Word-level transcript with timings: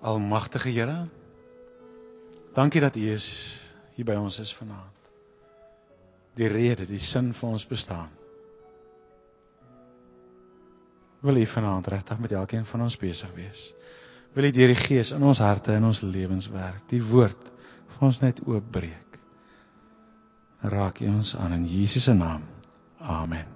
Almagtige 0.00 0.68
Here. 0.68 1.08
Dankie 2.54 2.80
dat 2.80 2.96
U 2.96 3.10
is 3.12 3.60
hier 3.94 4.04
by 4.04 4.16
ons 4.20 4.38
is 4.40 4.52
vanaand. 4.54 5.10
Die 6.36 6.48
rede, 6.48 6.86
die 6.86 7.00
sin 7.00 7.32
van 7.34 7.56
ons 7.56 7.66
bestaan. 7.66 8.10
Wil 11.20 11.40
U 11.40 11.46
vanaand 11.46 11.86
regtig 11.86 12.18
met 12.18 12.32
elkeen 12.32 12.66
van 12.66 12.82
ons 12.82 12.96
besig 12.96 13.32
wees. 13.34 13.72
Wil 14.32 14.44
U 14.44 14.50
deur 14.50 14.72
die 14.72 14.80
Gees 14.84 15.14
in 15.16 15.24
ons 15.24 15.40
harte 15.40 15.72
en 15.72 15.88
ons 15.88 16.00
lewens 16.04 16.48
werk. 16.52 16.84
Die 16.92 17.02
woord 17.02 17.50
vir 17.96 18.08
ons 18.10 18.20
net 18.20 18.44
oopbreek. 18.44 19.20
Raak 20.60 21.00
U 21.00 21.12
ons 21.16 21.36
aan 21.36 21.56
in 21.56 21.68
Jesus 21.68 22.08
se 22.08 22.16
naam. 22.16 22.44
Amen. 23.00 23.55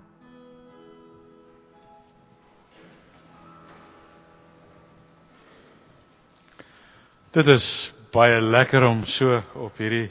Dit 7.30 7.46
is 7.46 7.64
baie 8.10 8.40
lekker 8.42 8.82
om 8.88 9.04
so 9.06 9.36
op 9.54 9.76
hierdie 9.78 10.08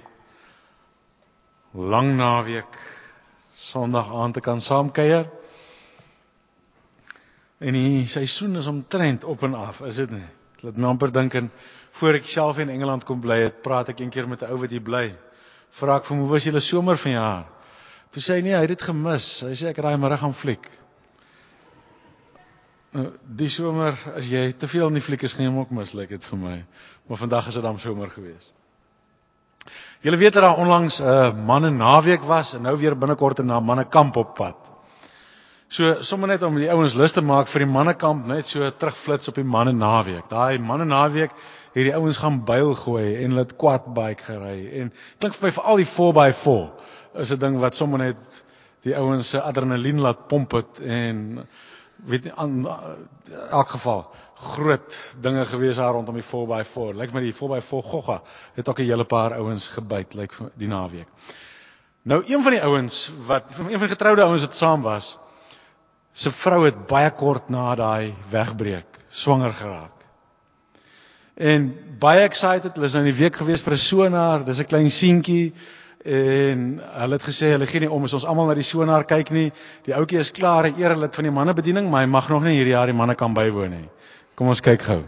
lang 1.76 2.14
naweek 2.16 2.78
Sondag 3.60 4.08
aand 4.16 4.38
te 4.38 4.44
kan 4.46 4.62
saamkuier. 4.64 5.26
En 7.60 7.76
die 7.76 8.08
seisoen 8.08 8.56
is 8.56 8.70
omtrent 8.72 9.28
op 9.28 9.44
en 9.44 9.58
af, 9.60 9.82
is 9.84 10.00
dit 10.00 10.14
nie? 10.16 10.24
Laat 10.64 10.80
my 10.80 10.88
amper 10.94 11.12
dink 11.12 11.36
en 11.36 11.52
voor 12.00 12.22
ek 12.22 12.32
self 12.32 12.64
in 12.64 12.72
Engeland 12.72 13.04
kom 13.04 13.20
bly 13.20 13.42
het, 13.44 13.60
praat 13.68 13.92
ek 13.92 14.00
eendag 14.00 14.32
met 14.32 14.48
'n 14.48 14.56
ou 14.56 14.62
wat 14.64 14.72
hier 14.72 14.88
bly. 14.92 15.10
Vra 15.76 15.98
ek 16.00 16.08
vir 16.08 16.16
hom 16.16 16.24
hoe 16.24 16.32
was 16.38 16.48
julle 16.48 16.64
somer 16.64 16.96
vanjaar? 16.96 17.44
Toe 18.16 18.24
sê 18.24 18.40
hy 18.40 18.48
nee, 18.48 18.56
hy 18.56 18.64
het 18.64 18.78
dit 18.80 18.88
gemis. 18.94 19.42
Hy 19.44 19.56
sê 19.60 19.76
ek 19.76 19.84
daai 19.84 20.00
middag 20.00 20.24
gaan 20.24 20.34
fliek. 20.34 20.72
Nou, 22.92 23.06
die 23.22 23.50
somer 23.54 23.98
as 24.18 24.30
jy 24.32 24.48
te 24.58 24.68
veel 24.68 24.88
in 24.90 24.98
die 24.98 25.04
fliek 25.06 25.22
is, 25.28 25.36
gaan 25.38 25.46
jy 25.46 25.52
ook 25.62 25.74
mis, 25.78 25.94
lyk 25.94 26.10
dit 26.10 26.24
vir 26.26 26.40
my. 26.42 26.56
Maar 27.10 27.22
vandag 27.22 27.52
is 27.52 27.60
dit 27.60 27.64
dan 27.64 27.78
somer 27.80 28.10
gewees. 28.10 28.50
Julle 30.02 30.18
weet 30.18 30.34
dat 30.34 30.44
daar 30.48 30.58
onlangs 30.58 31.00
'n 31.02 31.06
uh, 31.06 31.46
manne 31.46 31.70
naweek 31.70 32.24
was 32.24 32.54
en 32.54 32.62
nou 32.62 32.78
weer 32.78 32.98
binnekort 32.98 33.40
'n 33.40 33.64
manne 33.64 33.86
kamp 33.86 34.16
op 34.16 34.36
pad. 34.36 34.56
So 35.70 36.02
sommer 36.02 36.28
net 36.28 36.42
om 36.42 36.56
die 36.56 36.72
ouens 36.72 36.96
lus 36.98 37.12
te 37.12 37.22
maak 37.22 37.48
vir 37.48 37.60
die 37.60 37.72
mannekamp, 37.72 38.26
net 38.26 38.48
so 38.48 38.72
terugflits 38.72 39.30
op 39.30 39.36
die 39.36 39.44
manne 39.44 39.72
naweek. 39.72 40.30
Daai 40.30 40.58
manne 40.58 40.86
naweek 40.86 41.36
het 41.76 41.84
die 41.86 41.94
ouens 41.94 42.18
gaan 42.18 42.40
byl 42.46 42.74
gooi 42.74 43.16
en 43.16 43.30
hulle 43.30 43.44
het 43.44 43.56
quad 43.56 43.86
bike 43.94 44.24
gery 44.24 44.82
en 44.82 44.90
klink 45.20 45.36
vir 45.36 45.46
my 45.46 45.52
vir 45.52 45.64
al 45.64 45.78
die 45.78 45.86
4x4 45.86 47.20
is 47.22 47.34
'n 47.36 47.40
ding 47.40 47.60
wat 47.60 47.76
sommer 47.76 48.00
net 48.00 48.18
die 48.82 48.96
ouens 48.98 49.30
se 49.30 49.42
adrenalien 49.42 50.02
laat 50.02 50.28
pomp 50.28 50.52
het 50.58 50.80
en 50.80 51.46
weet 52.06 52.24
nie 52.24 52.34
aan 52.34 52.68
elk 53.50 53.70
geval 53.70 54.08
groot 54.40 54.96
dinge 55.22 55.46
gewees 55.46 55.76
daar 55.76 55.94
rondom 55.94 56.16
die 56.16 56.24
4x4. 56.24 56.96
Lyk 56.96 57.14
my 57.14 57.22
die 57.22 57.36
4x4 57.36 57.84
gogga 57.92 58.22
het 58.56 58.70
ook 58.70 58.80
'n 58.80 58.90
hele 58.92 59.06
paar 59.06 59.34
ouens 59.34 59.68
gebyt 59.68 60.14
lyk 60.14 60.38
die 60.56 60.68
naweek. 60.68 61.08
Nou 62.02 62.24
een 62.26 62.44
van 62.44 62.52
die 62.52 62.64
ouens 62.64 63.12
wat 63.28 63.44
een 63.58 63.80
van 63.80 63.88
die 63.88 63.96
getroude 63.96 64.24
ouens 64.24 64.42
wat 64.42 64.56
saam 64.56 64.82
was, 64.82 65.18
se 66.12 66.32
vrou 66.32 66.66
het 66.66 66.88
baie 66.88 67.12
kort 67.12 67.50
na 67.50 67.76
daai 67.76 68.14
wegbreek 68.30 69.00
swanger 69.10 69.54
geraak. 69.54 69.92
En 71.34 71.70
baie 72.00 72.20
excited, 72.20 72.74
hulle 72.76 72.86
is 72.86 72.94
nou 72.94 73.06
in 73.06 73.12
die 73.12 73.20
week 73.24 73.36
gewees 73.36 73.62
vir 73.62 73.74
'n 73.74 73.78
sonaar, 73.78 74.46
dis 74.46 74.60
'n 74.60 74.66
klein 74.66 74.90
seentjie 74.92 75.54
en 76.06 76.80
hulle 76.80 77.18
het 77.18 77.28
gesê 77.28 77.52
hulle 77.52 77.68
gee 77.68 77.84
nie 77.84 77.92
om 77.92 78.04
as 78.08 78.16
ons 78.16 78.26
almal 78.26 78.48
na 78.48 78.56
die 78.56 78.64
sonaar 78.64 79.04
kyk 79.08 79.32
nie. 79.36 79.50
Die 79.84 79.96
ouetjie 79.96 80.20
is 80.24 80.32
klaar, 80.32 80.70
hy 80.70 80.80
eer 80.80 80.96
lid 80.96 81.16
van 81.16 81.28
die 81.28 81.36
mannebediening, 81.36 81.90
maar 81.92 82.06
hy 82.06 82.12
mag 82.12 82.30
nog 82.32 82.44
nie 82.44 82.56
hierdie 82.56 82.76
jaar 82.78 82.88
die 82.88 82.96
manne 82.96 83.16
kan 83.20 83.36
bywoon 83.36 83.76
nie. 83.76 83.88
Kom 84.36 84.48
ons 84.48 84.64
kyk 84.64 84.82
gou. 84.88 85.04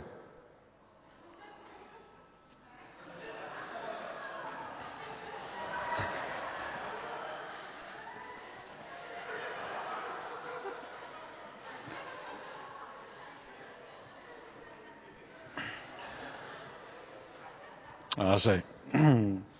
Ah, 18.21 18.35
sê. 18.37 18.59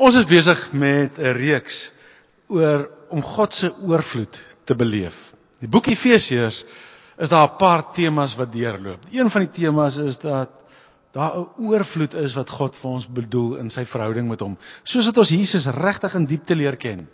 Ons 0.00 0.16
is 0.16 0.24
besig 0.24 0.60
met 0.72 1.18
'n 1.18 1.34
reeks 1.36 1.90
oor 2.48 2.88
om 3.12 3.22
God 3.22 3.54
se 3.54 3.68
oorvloed 3.84 4.38
te 4.64 4.74
beleef. 4.74 5.34
Die 5.60 5.68
boek 5.68 5.90
Efesiërs 5.92 6.64
is 7.18 7.28
daar 7.28 7.48
'n 7.48 7.56
paar 7.58 7.92
temas 7.92 8.36
wat 8.36 8.52
deurloop. 8.52 9.04
Een 9.12 9.30
van 9.30 9.40
die 9.44 9.50
temas 9.60 9.96
is 9.96 10.18
dat 10.18 10.48
daar 11.12 11.36
'n 11.36 11.48
oorvloed 11.58 12.14
is 12.14 12.34
wat 12.34 12.50
God 12.50 12.76
vir 12.76 12.90
ons 12.90 13.06
bedoel 13.06 13.56
in 13.56 13.70
sy 13.70 13.84
verhouding 13.84 14.28
met 14.28 14.40
hom. 14.40 14.56
Soos 14.82 15.04
wat 15.04 15.18
ons 15.18 15.28
Jesus 15.28 15.66
regtig 15.66 16.14
in 16.14 16.24
diepte 16.24 16.54
leer 16.54 16.76
ken, 16.76 17.08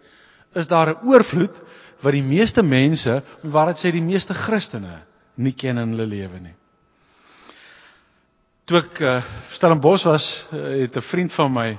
is 0.54 0.66
daar 0.66 0.88
'n 0.88 1.08
oorvloed 1.08 1.62
wat 2.00 2.12
die 2.12 2.22
meeste 2.22 2.62
mense, 2.62 3.22
waar 3.42 3.66
dit 3.66 3.76
sê 3.76 3.90
die 3.90 4.02
meeste 4.02 4.34
Christene, 4.34 5.02
nie 5.34 5.52
ken 5.52 5.78
in 5.78 5.88
hulle 5.88 6.06
lewe 6.06 6.40
nie. 6.40 6.54
Toe 8.64 8.78
ek 8.78 9.00
uh, 9.00 9.22
Stellenbosch 9.50 10.04
was, 10.04 10.44
uh, 10.52 10.58
het 10.82 10.96
'n 10.96 11.00
vriend 11.00 11.32
van 11.32 11.52
my 11.52 11.78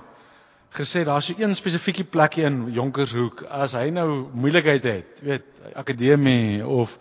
gesê 0.76 1.04
daar's 1.06 1.26
so 1.26 1.34
een 1.38 1.56
spesifieke 1.56 2.04
plekie 2.04 2.44
in 2.44 2.66
Jonkershoek 2.74 3.44
as 3.50 3.74
hy 3.74 3.90
nou 3.90 4.28
moeilikheid 4.34 4.84
het, 4.84 5.22
weet, 5.24 5.46
akademie 5.76 6.66
of 6.66 6.98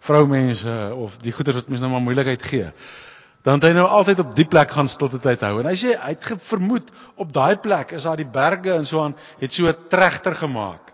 vroumense 0.00 0.94
of 0.94 1.18
die 1.22 1.32
goeders 1.32 1.56
wat 1.60 1.68
mense 1.68 1.82
nou 1.82 1.92
maar 1.92 2.04
moeilikheid 2.04 2.42
gee. 2.42 2.70
Dan 3.46 3.60
het 3.60 3.68
hy 3.68 3.76
nou 3.76 3.86
altyd 3.86 4.20
op 4.24 4.34
die 4.36 4.46
plek 4.50 4.70
gaan 4.74 4.88
stilte 4.90 5.20
tyd 5.22 5.44
hou 5.46 5.60
en 5.60 5.68
hy 5.70 5.76
sê 5.78 5.94
hy 5.94 6.14
het 6.16 6.42
vermoed 6.42 6.90
op 7.14 7.32
daai 7.34 7.56
plek 7.62 7.94
is 7.94 8.06
daar 8.08 8.18
die 8.18 8.26
berge 8.26 8.74
en 8.74 8.86
so 8.86 9.04
aan 9.04 9.16
het 9.40 9.52
so 9.52 9.68
'n 9.70 9.88
trechter 9.88 10.34
gemaak. 10.34 10.92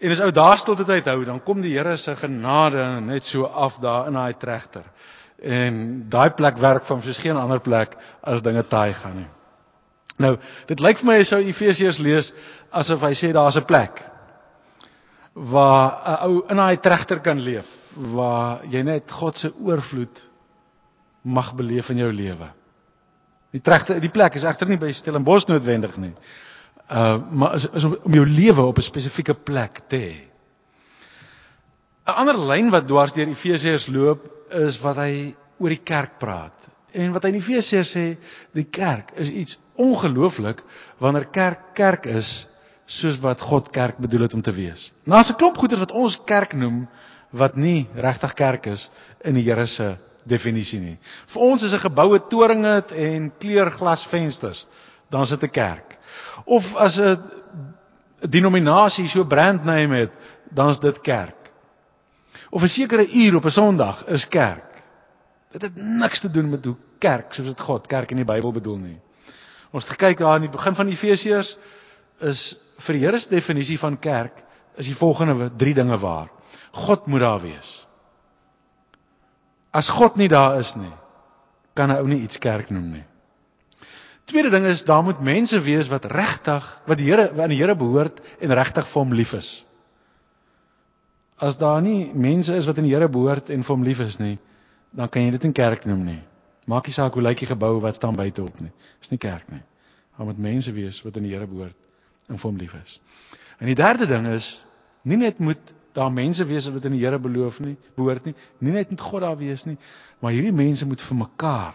En 0.00 0.10
as 0.10 0.20
ou 0.20 0.30
daar 0.30 0.58
stilte 0.58 0.84
tyd 0.84 1.04
hou, 1.04 1.24
dan 1.24 1.42
kom 1.42 1.60
die 1.60 1.76
Here 1.76 1.96
se 1.96 2.16
genade 2.16 3.00
net 3.00 3.26
so 3.26 3.44
af 3.44 3.78
daar 3.78 4.06
in 4.06 4.12
daai 4.12 4.34
trechter. 4.38 4.84
En 5.42 6.06
daai 6.08 6.30
plek 6.30 6.56
werk 6.56 6.84
van 6.84 7.02
soos 7.02 7.18
geen 7.18 7.36
ander 7.36 7.60
plek 7.60 7.96
as 8.22 8.42
dinge 8.42 8.66
taai 8.66 8.92
gaan 8.92 9.16
nie. 9.16 9.28
Nou, 10.20 10.36
dit 10.68 10.80
lyk 10.84 11.00
vir 11.00 11.08
my 11.08 11.18
as 11.22 11.32
sou 11.32 11.40
Efesiërs 11.40 12.00
lees 12.04 12.32
asof 12.76 13.04
hy 13.06 13.14
sê 13.16 13.32
daar's 13.32 13.56
'n 13.56 13.64
plek 13.64 14.02
waar 15.32 15.88
'n 16.04 16.26
ou 16.26 16.44
in 16.48 16.56
daai 16.56 16.80
trechter 16.80 17.20
kan 17.20 17.40
leef, 17.40 17.66
waar 17.96 18.60
jy 18.68 18.82
net 18.82 19.10
God 19.10 19.36
se 19.36 19.52
oorvloed 19.62 20.28
mag 21.22 21.54
beleef 21.54 21.90
in 21.90 21.96
jou 21.96 22.12
lewe. 22.12 22.48
Die 23.50 23.60
trechter, 23.60 24.00
die 24.00 24.10
plek 24.10 24.34
is 24.34 24.44
egter 24.44 24.68
nie 24.68 24.78
by 24.78 24.92
Stellenbosch 24.92 25.48
noodwendig 25.48 25.96
nie. 25.96 26.14
Uh 26.90 27.18
maar 27.30 27.54
is, 27.54 27.68
is 27.70 27.84
om 27.84 28.14
jou 28.14 28.26
lewe 28.26 28.62
op 28.62 28.78
'n 28.78 28.82
spesifieke 28.82 29.34
plek 29.34 29.80
te 29.88 29.96
hê. 29.96 30.16
'n 32.06 32.14
Ander 32.14 32.38
lyn 32.38 32.70
wat 32.70 32.86
dwars 32.86 33.12
deur 33.12 33.28
Efesiërs 33.28 33.86
loop 33.86 34.26
is 34.50 34.80
wat 34.80 34.96
hy 34.96 35.34
oor 35.58 35.68
die 35.68 35.84
kerk 35.84 36.18
praat. 36.18 36.68
En 36.92 37.12
wat 37.12 37.22
hy 37.22 37.28
in 37.28 37.40
Efesiërs 37.40 37.90
sê, 37.96 38.04
die 38.52 38.66
kerk 38.66 39.12
is 39.14 39.28
iets 39.28 39.58
ongelooflik 39.80 40.62
wanneer 40.98 41.26
kerk 41.30 41.74
kerk 41.74 42.06
is 42.06 42.48
soos 42.90 43.20
wat 43.22 43.40
God 43.40 43.70
kerk 43.70 43.98
bedoel 44.02 44.26
het 44.26 44.34
om 44.34 44.42
te 44.42 44.52
wees. 44.52 44.90
Nou 45.04 45.18
as 45.20 45.30
'n 45.30 45.38
klomp 45.38 45.58
goeders 45.58 45.80
wat 45.80 45.92
ons 45.92 46.18
kerk 46.24 46.52
noem 46.52 46.88
wat 47.30 47.56
nie 47.56 47.88
regtig 47.94 48.32
kerk 48.34 48.66
is 48.66 48.90
in 49.22 49.34
die 49.34 49.42
Here 49.42 49.66
se 49.66 49.96
definisie 50.26 50.80
nie. 50.80 50.98
Vir 51.26 51.42
ons 51.42 51.62
is 51.62 51.72
'n 51.72 51.86
geboue 51.86 52.18
toringe 52.28 52.84
en 52.96 53.32
kleurglasvensters, 53.38 54.66
dan 55.10 55.22
is 55.22 55.28
dit 55.28 55.42
'n 55.42 55.50
kerk. 55.50 55.98
Of 56.44 56.76
as 56.76 56.98
'n 56.98 57.18
denominasie 58.28 59.08
so 59.08 59.24
brand 59.24 59.64
name 59.64 59.96
het, 59.96 60.10
dan 60.50 60.68
is 60.68 60.80
dit 60.80 61.00
kerk. 61.00 61.50
Of 62.50 62.62
'n 62.62 62.68
sekere 62.68 63.10
uur 63.10 63.36
op 63.36 63.44
'n 63.44 63.50
Sondag 63.50 64.04
is 64.06 64.28
kerk. 64.28 64.69
Dit 65.50 65.62
het 65.62 65.76
niks 65.76 66.20
te 66.20 66.30
doen 66.30 66.48
met 66.50 66.64
hoe 66.64 66.76
kerk 66.98 67.34
soos 67.34 67.46
dit 67.46 67.60
God 67.60 67.86
kerk 67.90 68.10
in 68.14 68.20
die 68.22 68.28
Bybel 68.28 68.52
bedoel 68.54 68.78
nie. 68.78 68.98
Ons 69.70 69.86
het 69.86 69.96
gekyk 69.96 70.22
daar 70.22 70.38
in 70.38 70.46
die 70.46 70.52
begin 70.52 70.76
van 70.78 70.90
Efesiërs 70.90 71.56
is 72.26 72.44
vir 72.84 72.96
die 72.96 73.04
Here 73.04 73.18
se 73.18 73.30
definisie 73.30 73.78
van 73.78 73.98
kerk 73.98 74.44
is 74.78 74.86
die 74.86 74.96
volgende 74.96 75.50
drie 75.58 75.74
dinge 75.74 75.98
waar. 75.98 76.30
God 76.72 77.06
moet 77.06 77.24
daar 77.24 77.40
wees. 77.42 77.70
As 79.74 79.90
God 79.94 80.16
nie 80.18 80.28
daar 80.30 80.58
is 80.58 80.74
nie, 80.74 80.92
kan 81.74 81.90
'n 81.90 81.98
ou 81.98 82.06
nie 82.06 82.22
iets 82.22 82.38
kerk 82.38 82.70
noem 82.70 82.90
nie. 82.92 83.04
Tweede 84.24 84.50
ding 84.50 84.66
is 84.66 84.84
daar 84.84 85.02
moet 85.02 85.20
mense 85.20 85.60
wees 85.60 85.88
wat 85.88 86.04
regtig 86.04 86.66
wat 86.86 86.98
die 86.98 87.06
Here 87.10 87.42
aan 87.42 87.48
die 87.48 87.58
Here 87.58 87.74
behoort 87.76 88.20
en 88.40 88.54
regtig 88.54 88.86
vir 88.86 89.02
hom 89.02 89.12
lief 89.12 89.32
is. 89.32 89.64
As 91.38 91.58
daar 91.58 91.82
nie 91.82 92.10
mense 92.14 92.54
is 92.54 92.66
wat 92.66 92.78
aan 92.78 92.86
die 92.86 92.94
Here 92.94 93.08
behoort 93.08 93.50
en 93.50 93.64
vir 93.64 93.74
hom 93.76 93.84
lief 93.84 94.00
is 94.00 94.18
nie, 94.18 94.38
dan 94.90 95.08
kan 95.08 95.22
jy 95.22 95.30
dit 95.30 95.44
in 95.44 95.52
kerk 95.52 95.84
noem 95.86 96.04
nie. 96.04 96.20
Maak 96.70 96.86
nie 96.86 96.94
saak 96.94 97.14
hoe 97.14 97.22
lyk 97.22 97.42
die 97.42 97.50
gebou 97.50 97.78
wat 97.82 97.98
staan 97.98 98.16
buite 98.18 98.42
op 98.42 98.60
nie. 98.60 98.72
Dis 99.00 99.10
nie 99.10 99.18
kerk 99.18 99.48
nie. 99.50 99.62
Daar 100.16 100.28
moet 100.28 100.38
mense 100.38 100.72
wees 100.72 101.02
wat 101.02 101.16
aan 101.16 101.26
die 101.26 101.34
Here 101.34 101.46
behoort 101.46 101.76
en 102.28 102.38
vir 102.38 102.50
hom 102.50 102.58
lief 102.60 102.74
is. 102.78 103.00
En 103.58 103.66
die 103.66 103.74
derde 103.78 104.06
ding 104.06 104.26
is 104.30 104.60
nie 105.02 105.16
net 105.16 105.38
moet 105.38 105.72
daar 105.96 106.12
mense 106.12 106.44
wees 106.46 106.68
wat 106.70 106.84
in 106.86 106.94
die 106.94 107.02
Here 107.02 107.18
beloof 107.18 107.60
nie, 107.64 107.76
behoort 107.96 108.28
nie. 108.28 108.34
Nie 108.58 108.74
net 108.76 108.90
met 108.90 109.00
God 109.00 109.24
daar 109.24 109.38
wees 109.40 109.64
nie, 109.66 109.78
maar 110.20 110.34
hierdie 110.36 110.54
mense 110.54 110.86
moet 110.86 111.02
vir 111.02 111.18
mekaar 111.24 111.74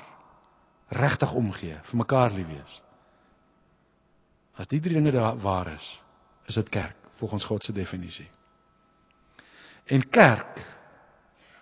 regtig 0.95 1.33
omgee, 1.33 1.79
vir 1.83 1.99
mekaar 1.99 2.31
lief 2.35 2.47
wees. 2.47 2.79
As 4.55 4.69
die 4.71 4.79
drie 4.79 4.95
dinge 4.95 5.11
daar 5.11 5.35
waar 5.41 5.73
is, 5.73 5.97
is 6.47 6.55
dit 6.61 6.69
kerk 6.69 6.95
volgens 7.19 7.43
God 7.43 7.63
se 7.63 7.73
definisie. 7.73 8.27
En 9.91 10.01
kerk 10.09 10.61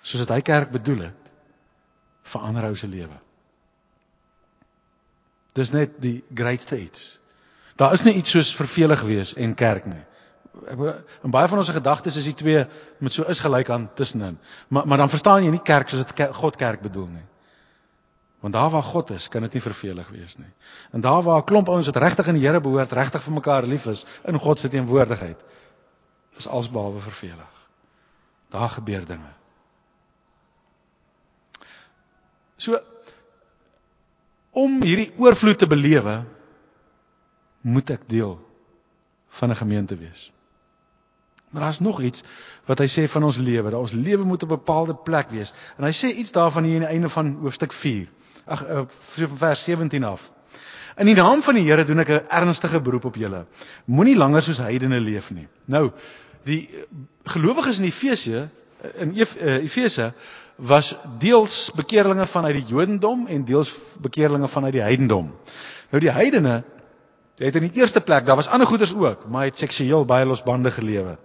soos 0.04 0.22
dit 0.26 0.36
hy 0.36 0.42
kerk 0.46 0.72
bedoel 0.74 1.08
het, 1.08 1.23
verander 2.24 2.64
ou 2.70 2.75
se 2.75 2.88
lewe. 2.88 3.20
Dis 5.54 5.70
net 5.72 6.00
die 6.02 6.24
grootste 6.34 6.80
iets. 6.80 7.20
Daar 7.75 7.94
is 7.94 8.04
nie 8.04 8.14
iets 8.18 8.34
soos 8.34 8.54
vervelig 8.56 9.02
wees 9.06 9.34
en 9.34 9.54
kerk 9.58 9.86
nie. 9.90 10.02
In 11.24 11.34
baie 11.34 11.50
van 11.50 11.58
ons 11.58 11.70
gedagtes 11.74 12.18
is 12.22 12.30
die 12.30 12.38
twee 12.38 12.66
met 13.02 13.14
so 13.14 13.25
is 13.30 13.42
gelyk 13.42 13.70
aan 13.74 13.90
tussenin. 13.98 14.40
Maar 14.68 14.88
maar 14.88 14.98
dan 14.98 15.10
verstaan 15.10 15.44
jy 15.44 15.54
nie 15.54 15.62
kerk 15.62 15.90
soos 15.90 16.06
dit 16.06 16.36
God 16.38 16.56
kerk 16.56 16.81
bedoel 16.81 17.08
nie. 17.08 17.25
Want 18.44 18.54
daar 18.54 18.70
waar 18.70 18.84
God 18.84 19.10
is, 19.10 19.30
kan 19.31 19.42
dit 19.42 19.54
nie 19.54 19.62
vervelig 19.62 20.10
wees 20.12 20.36
nie. 20.38 20.50
En 20.92 21.02
daar 21.02 21.24
waar 21.24 21.42
'n 21.42 21.46
klomp 21.46 21.70
ouens 21.70 21.86
wat 21.86 21.96
regtig 21.96 22.28
in 22.28 22.34
die 22.34 22.48
Here 22.48 22.60
behoort, 22.60 22.92
regtig 22.92 23.24
vir 23.24 23.34
mekaar 23.34 23.64
lief 23.64 23.86
is 23.86 24.06
in 24.25 24.40
God 24.40 24.60
se 24.60 24.68
teenwoordigheid, 24.68 25.40
is 26.38 26.48
alsbehalwe 26.48 27.00
vervelig. 27.00 27.54
Daar 28.50 28.70
gebeur 28.70 29.06
dinge. 29.06 29.31
So 32.63 32.80
om 34.54 34.81
hierdie 34.86 35.10
oorvloed 35.18 35.57
te 35.60 35.68
belewe, 35.68 36.21
moet 37.65 37.89
ek 37.95 38.06
deel 38.07 38.38
van 39.39 39.50
'n 39.50 39.60
gemeente 39.60 39.98
wees. 39.98 40.31
Maar 41.50 41.62
daar's 41.62 41.80
nog 41.80 42.01
iets 42.01 42.24
wat 42.65 42.80
hy 42.80 42.88
sê 42.88 43.04
van 43.10 43.24
ons 43.24 43.38
lewe, 43.38 43.69
dat 43.69 43.80
ons 43.80 43.92
lewe 43.92 44.24
moet 44.24 44.44
op 44.44 44.50
'n 44.50 44.56
bepaalde 44.56 44.95
plek 44.95 45.30
wees. 45.30 45.54
En 45.77 45.83
hy 45.83 45.92
sê 45.92 46.13
iets 46.18 46.31
daarvan 46.31 46.63
hier 46.63 46.75
aan 46.75 46.88
die 46.88 46.94
einde 46.95 47.10
van 47.10 47.38
hoofstuk 47.42 47.74
4. 47.74 48.07
Ag 48.45 48.65
uh, 48.68 48.81
van 48.88 49.38
vers 49.38 49.63
17 49.63 50.04
af. 50.04 50.31
In 50.98 51.06
die 51.06 51.15
naam 51.15 51.42
van 51.42 51.54
die 51.54 51.63
Here 51.63 51.83
doen 51.83 52.00
ek 52.00 52.10
'n 52.10 52.27
ernstige 52.30 52.81
beroep 52.81 53.06
op 53.06 53.15
julle. 53.15 53.45
Moenie 53.86 54.15
langer 54.15 54.42
soos 54.42 54.57
heidene 54.57 55.00
leef 55.00 55.31
nie. 55.31 55.48
Nou, 55.65 55.92
die 56.44 56.69
gelowiges 57.24 57.80
in 57.80 57.86
Efese 57.86 58.50
in 58.94 59.14
eh, 59.16 59.56
Efese 59.64 60.14
was 60.56 60.96
deels 61.20 61.72
bekeerlinge 61.76 62.26
vanuit 62.28 62.54
die 62.54 62.66
Jodendom 62.66 63.28
en 63.28 63.46
deels 63.46 63.72
bekeerlinge 64.02 64.48
vanuit 64.48 64.74
die 64.74 64.82
heidendom. 64.82 65.32
Nou 65.90 66.02
die 66.04 66.12
heidene 66.12 66.64
het 67.38 67.56
in 67.56 67.66
die 67.66 67.80
eerste 67.82 68.02
plek, 68.02 68.26
daar 68.26 68.36
was 68.36 68.48
ander 68.48 68.68
goeders 68.68 68.94
ook, 68.96 69.26
maar 69.28 69.44
het 69.44 69.58
seksueel 69.58 70.06
baie 70.06 70.26
losbande 70.26 70.72
gelewe. 70.72 71.18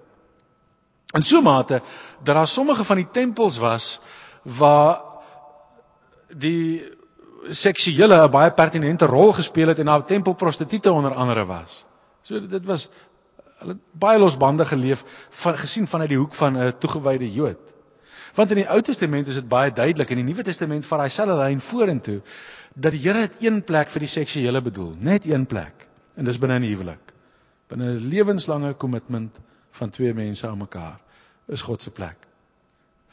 In 1.17 1.23
so 1.23 1.41
mate 1.43 1.83
dat 2.23 2.35
daar 2.35 2.47
sommige 2.47 2.85
van 2.85 2.97
die 2.97 3.09
tempels 3.11 3.59
was 3.59 4.01
waar 4.43 5.01
die 6.29 6.85
seksuele 7.51 8.25
'n 8.25 8.31
baie 8.31 8.53
pertinente 8.53 9.07
rol 9.07 9.33
gespeel 9.33 9.69
het 9.69 9.79
en 9.79 9.85
daar 9.85 10.05
tempelprostituie 10.05 10.93
onder 10.93 11.15
andere 11.15 11.45
was. 11.47 11.85
So 12.23 12.47
dit 12.47 12.65
was 12.65 12.89
hulle 13.63 13.77
baie 13.93 14.19
losbande 14.19 14.65
geleef 14.67 15.05
van 15.43 15.59
gesien 15.59 15.87
vanuit 15.87 16.09
die 16.09 16.19
hoek 16.19 16.35
van 16.35 16.59
'n 16.59 16.79
toegewyde 16.79 17.33
Jood. 17.33 17.59
Want 18.35 18.51
in 18.51 18.57
die 18.63 18.69
Ou 18.71 18.81
Testament 18.81 19.27
is 19.27 19.35
dit 19.35 19.49
baie 19.49 19.73
duidelik 19.73 20.11
en 20.11 20.19
in 20.19 20.27
die 20.27 20.33
Nuwe 20.33 20.45
Testament 20.47 20.87
vat 20.87 21.01
hy 21.01 21.09
selfe 21.09 21.39
lyn 21.41 21.61
vorentoe 21.61 22.21
dat 22.75 22.93
die 22.93 23.01
Here 23.03 23.19
het 23.19 23.43
een 23.43 23.63
plek 23.65 23.89
vir 23.89 24.01
die 24.01 24.09
seksuele 24.13 24.63
bedoel, 24.63 24.95
net 24.99 25.27
een 25.27 25.47
plek. 25.47 25.89
En 26.15 26.25
dis 26.25 26.39
binne 26.39 26.59
'n 26.59 26.63
huwelik. 26.63 27.13
Binne 27.69 27.85
'n 27.85 28.09
lewenslange 28.09 28.75
kommitment 28.75 29.39
van 29.71 29.91
twee 29.91 30.15
mense 30.15 30.47
aan 30.49 30.59
mekaar 30.59 31.01
is 31.47 31.63
God 31.63 31.83
se 31.83 31.91
plek 31.91 32.27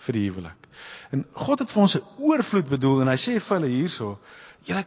vir 0.06 0.14
die 0.14 0.30
huwelik. 0.30 0.68
En 1.12 1.26
God 1.34 1.60
het 1.60 1.72
vir 1.72 1.82
ons 1.82 1.96
'n 1.98 2.04
oorvloed 2.18 2.70
bedoel 2.70 3.02
en 3.02 3.08
hy 3.08 3.18
sê 3.18 3.40
vir 3.40 3.60
hulle 3.60 3.72
hierso, 3.72 4.20
julle 4.64 4.86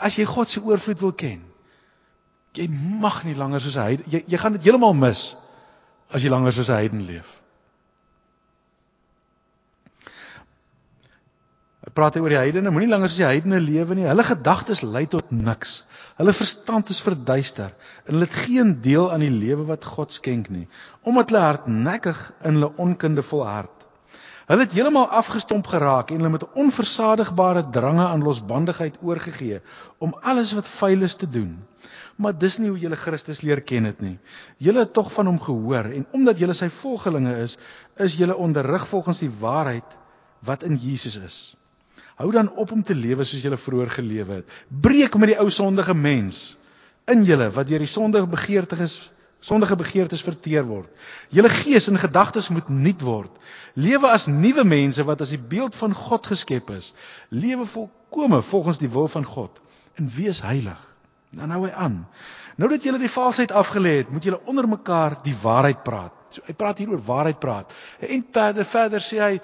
as 0.00 0.16
jy 0.16 0.24
God 0.24 0.48
se 0.48 0.60
oorvloed 0.60 1.00
wil 1.00 1.12
ken, 1.12 1.42
jy 2.56 2.68
mag 3.00 3.24
nie 3.24 3.34
langer 3.34 3.60
soos 3.60 3.76
'n 3.76 3.86
heiden 3.88 4.04
jy 4.08 4.24
jy 4.26 4.38
gaan 4.38 4.52
dit 4.52 4.64
heeltemal 4.64 4.94
mis 4.94 5.36
as 6.12 6.22
jy 6.22 6.30
langer 6.30 6.52
soos 6.52 6.70
'n 6.70 6.80
heiden 6.80 7.04
leef. 7.06 7.28
Hy 11.88 11.94
praat 11.96 12.16
oor 12.20 12.28
die 12.28 12.36
heidene, 12.36 12.68
moenie 12.68 12.90
langer 12.90 13.08
soos 13.08 13.22
die 13.22 13.24
heidene 13.24 13.60
lewe 13.64 13.94
nie. 13.96 14.04
Hulle 14.04 14.24
gedagtes 14.24 14.82
lei 14.82 15.06
tot 15.06 15.30
niks. 15.32 15.84
Hulle 16.18 16.34
verstand 16.36 16.90
is 16.92 17.00
verduister 17.00 17.70
en 18.04 18.12
hulle 18.12 18.26
het 18.28 18.34
geen 18.44 18.74
deel 18.84 19.08
aan 19.12 19.24
die 19.24 19.32
lewe 19.32 19.64
wat 19.70 19.84
God 19.84 20.12
skenk 20.12 20.50
nie, 20.52 20.66
omdat 21.08 21.30
hulle 21.30 21.44
hardnekkig 21.46 22.20
in 22.42 22.58
hulle 22.58 22.72
onkunde 22.76 23.22
volhard. 23.22 23.77
Hulle 24.48 24.64
het 24.64 24.72
heeltemal 24.72 25.10
afgestomp 25.12 25.66
geraak 25.68 26.08
en 26.08 26.22
hulle 26.22 26.30
met 26.32 26.44
'n 26.44 26.60
onversadigbare 26.62 27.62
drange 27.70 28.04
aan 28.04 28.22
losbandigheid 28.22 28.94
oorgegee 29.02 29.60
om 29.98 30.14
alles 30.20 30.52
wat 30.56 30.66
vuil 30.66 31.02
is 31.02 31.14
te 31.14 31.28
doen. 31.28 31.50
Maar 32.16 32.38
dis 32.38 32.56
nie 32.58 32.68
hoe 32.68 32.78
julle 32.78 32.96
Christus 32.96 33.40
leer 33.40 33.60
ken 33.60 33.84
het 33.84 34.00
nie. 34.00 34.18
Julle 34.56 34.78
het 34.78 34.92
tog 34.92 35.12
van 35.12 35.26
hom 35.26 35.40
gehoor 35.40 35.84
en 35.84 36.06
omdat 36.10 36.38
julle 36.38 36.52
sy 36.52 36.68
volgelinge 36.68 37.36
is, 37.42 37.58
is 37.96 38.16
julle 38.16 38.36
onderrig 38.36 38.88
volgens 38.88 39.18
die 39.18 39.30
waarheid 39.40 39.96
wat 40.38 40.62
in 40.62 40.76
Jesus 40.76 41.16
is. 41.16 41.56
Hou 42.14 42.32
dan 42.32 42.50
op 42.50 42.72
om 42.72 42.82
te 42.82 42.94
lewe 42.94 43.24
soos 43.24 43.42
julle 43.42 43.56
vroeër 43.56 43.90
gelewe 43.90 44.32
het. 44.32 44.50
Breek 44.68 45.16
met 45.16 45.28
die 45.28 45.38
ou 45.38 45.50
sondige 45.50 45.94
mens 45.94 46.56
in 47.04 47.24
julle 47.24 47.50
wat 47.50 47.66
deur 47.66 47.78
die 47.78 47.94
sondige 47.98 48.26
begeertes 48.26 49.12
sondige 49.40 49.76
begeertes 49.76 50.22
verteer 50.22 50.66
word. 50.66 50.88
Julle 51.30 51.48
gees 51.48 51.88
en 51.88 51.98
gedagtes 51.98 52.48
moet 52.48 52.68
nuut 52.68 53.02
word. 53.02 53.30
Lewe 53.74 54.10
as 54.10 54.26
nuwe 54.26 54.64
mense 54.64 55.04
wat 55.04 55.20
as 55.20 55.34
die 55.34 55.38
beeld 55.40 55.76
van 55.76 55.94
God 55.94 56.26
geskep 56.26 56.70
is. 56.74 56.92
Lewe 57.28 57.66
volkome 57.66 58.42
volgens 58.42 58.78
die 58.78 58.90
wil 58.90 59.08
van 59.08 59.24
God 59.24 59.60
en 59.94 60.10
wees 60.14 60.42
heilig. 60.42 60.78
Dan 61.30 61.50
hou 61.50 61.66
hy 61.66 61.72
aan. 61.72 62.06
Nou 62.58 62.70
dat 62.70 62.82
julle 62.82 62.98
die 62.98 63.10
valsheid 63.10 63.52
afgelê 63.54 63.98
het, 64.00 64.10
moet 64.10 64.24
julle 64.24 64.40
onder 64.50 64.68
mekaar 64.68 65.20
die 65.22 65.36
waarheid 65.42 65.84
praat. 65.86 66.14
So 66.34 66.42
hy 66.44 66.54
praat 66.58 66.80
hier 66.82 66.90
oor 66.92 67.02
waarheid 67.04 67.38
praat. 67.40 67.72
En 68.02 68.24
verder 68.32 68.66
verder 68.66 69.04
sê 69.04 69.20
hy 69.22 69.34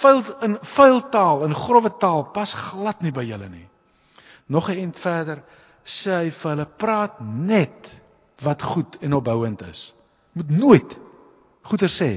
vuil 0.00 0.22
in 0.46 0.56
vuil 0.74 1.02
taal 1.14 1.44
en 1.46 1.54
grouwe 1.54 1.92
taal 2.02 2.24
pas 2.34 2.54
glad 2.70 3.02
nie 3.04 3.12
by 3.14 3.26
julle 3.28 3.48
nie. 3.52 3.68
Nog 4.46 4.70
'n 4.70 4.78
ent 4.78 4.96
verder 4.96 5.42
sê 5.84 6.24
hy 6.24 6.30
vir 6.30 6.50
hulle 6.50 6.66
praat 6.66 7.20
net 7.20 8.02
wat 8.42 8.62
goed 8.62 8.98
en 9.00 9.16
opbouend 9.18 9.62
is. 9.68 9.92
Moet 10.32 10.50
nooit 10.50 10.98
goeie 11.68 11.88
sê 11.90 12.10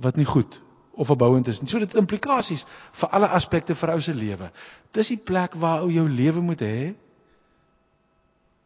wat 0.00 0.16
nie 0.16 0.28
goed 0.28 0.60
of 1.00 1.10
opbouend 1.10 1.48
is 1.48 1.60
nie. 1.60 1.68
So 1.70 1.80
dit 1.82 1.94
implikasies 1.98 2.64
vir 3.00 3.14
alle 3.16 3.30
aspekte 3.36 3.76
vir 3.76 3.94
ou 3.94 4.00
se 4.04 4.14
lewe. 4.16 4.50
Dis 4.96 5.12
die 5.12 5.20
plek 5.20 5.56
waar 5.60 5.84
ou 5.84 5.92
jou 5.92 6.06
lewe 6.08 6.42
moet 6.44 6.64
hê 6.64 6.92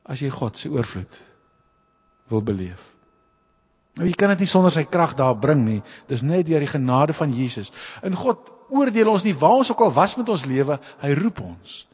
as 0.05 0.21
jy 0.21 0.31
God 0.33 0.59
se 0.59 0.71
oorvloed 0.73 1.21
wil 2.33 2.43
beleef. 2.45 2.90
Nou 3.95 4.09
jy 4.09 4.14
kan 4.19 4.33
dit 4.35 4.43
nie 4.43 4.50
sonder 4.50 4.75
sy 4.75 4.83
krag 4.90 5.14
daar 5.19 5.37
bring 5.38 5.62
nie. 5.67 5.81
Dis 6.11 6.25
net 6.26 6.49
deur 6.49 6.62
die 6.64 6.71
genade 6.71 7.14
van 7.14 7.33
Jesus. 7.35 7.71
En 8.02 8.17
God 8.19 8.50
oordeel 8.75 9.11
ons 9.12 9.25
nie 9.26 9.37
waar 9.38 9.61
ons 9.62 9.71
ook 9.71 9.85
al 9.87 9.95
was 9.95 10.17
met 10.19 10.31
ons 10.33 10.47
lewe, 10.50 10.79
hy 11.02 11.12
roep 11.19 11.40
ons. 11.45 11.85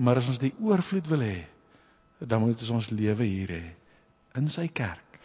Maar 0.00 0.22
as 0.22 0.30
ons 0.32 0.40
die 0.40 0.54
oorvloed 0.64 1.10
wil 1.12 1.24
hê, 1.26 1.42
dan 2.26 2.40
moet 2.40 2.60
ons 2.60 2.74
ons 2.78 2.90
lewe 2.90 3.24
hier 3.24 3.54
hê 3.54 3.64
in 4.38 4.48
sy 4.48 4.68
kerk. 4.72 5.18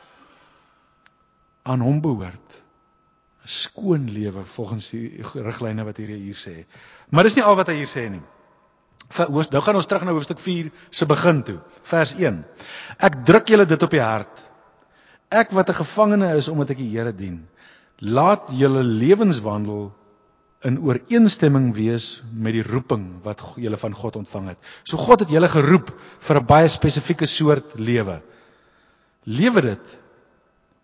Aan 1.68 1.84
hom 1.84 2.02
behoort 2.02 2.64
'n 3.44 3.48
skoon 3.48 4.10
lewe 4.12 4.44
volgens 4.46 4.90
die 4.90 5.24
riglyne 5.34 5.84
wat 5.88 5.98
hier 5.98 6.16
hier 6.16 6.36
sê. 6.36 6.66
Maar 7.10 7.24
dis 7.24 7.36
nie 7.36 7.44
al 7.44 7.56
wat 7.56 7.68
hy 7.68 7.78
hier 7.80 7.92
sê 7.92 8.10
nie. 8.10 8.24
Hoors, 9.18 9.50
nou 9.50 9.62
gaan 9.64 9.76
ons 9.76 9.86
terug 9.86 10.04
na 10.04 10.12
hoofstuk 10.12 10.40
4 10.40 10.72
se 10.90 11.06
begin 11.06 11.44
toe 11.44 11.60
vers 11.84 12.14
1 12.14 12.44
ek 13.00 13.24
druk 13.26 13.48
julle 13.48 13.66
dit 13.66 13.84
op 13.84 13.92
die 13.92 14.04
hart. 14.04 14.44
Ek 15.30 15.52
wat 15.52 15.70
'n 15.70 15.80
gevangene 15.84 16.36
is 16.36 16.48
omdat 16.48 16.70
ek 16.70 16.78
die 16.78 16.92
Here 16.92 17.16
dien 17.16 17.48
laat 18.00 18.52
julle 18.54 18.84
lewenswandel 18.84 19.92
in 20.66 20.80
ooreenstemming 20.82 21.70
wees 21.76 22.24
met 22.34 22.56
die 22.56 22.66
roeping 22.66 23.06
wat 23.26 23.44
julle 23.62 23.78
van 23.78 23.94
God 23.94 24.16
ontvang 24.24 24.54
het. 24.54 24.58
So 24.84 24.98
God 24.98 25.22
het 25.26 25.34
julle 25.34 25.50
geroep 25.50 25.92
vir 26.20 26.40
'n 26.40 26.46
baie 26.46 26.68
spesifieke 26.68 27.26
soort 27.26 27.78
lewe. 27.80 28.22
Lewe 29.24 29.62
dit 29.62 29.98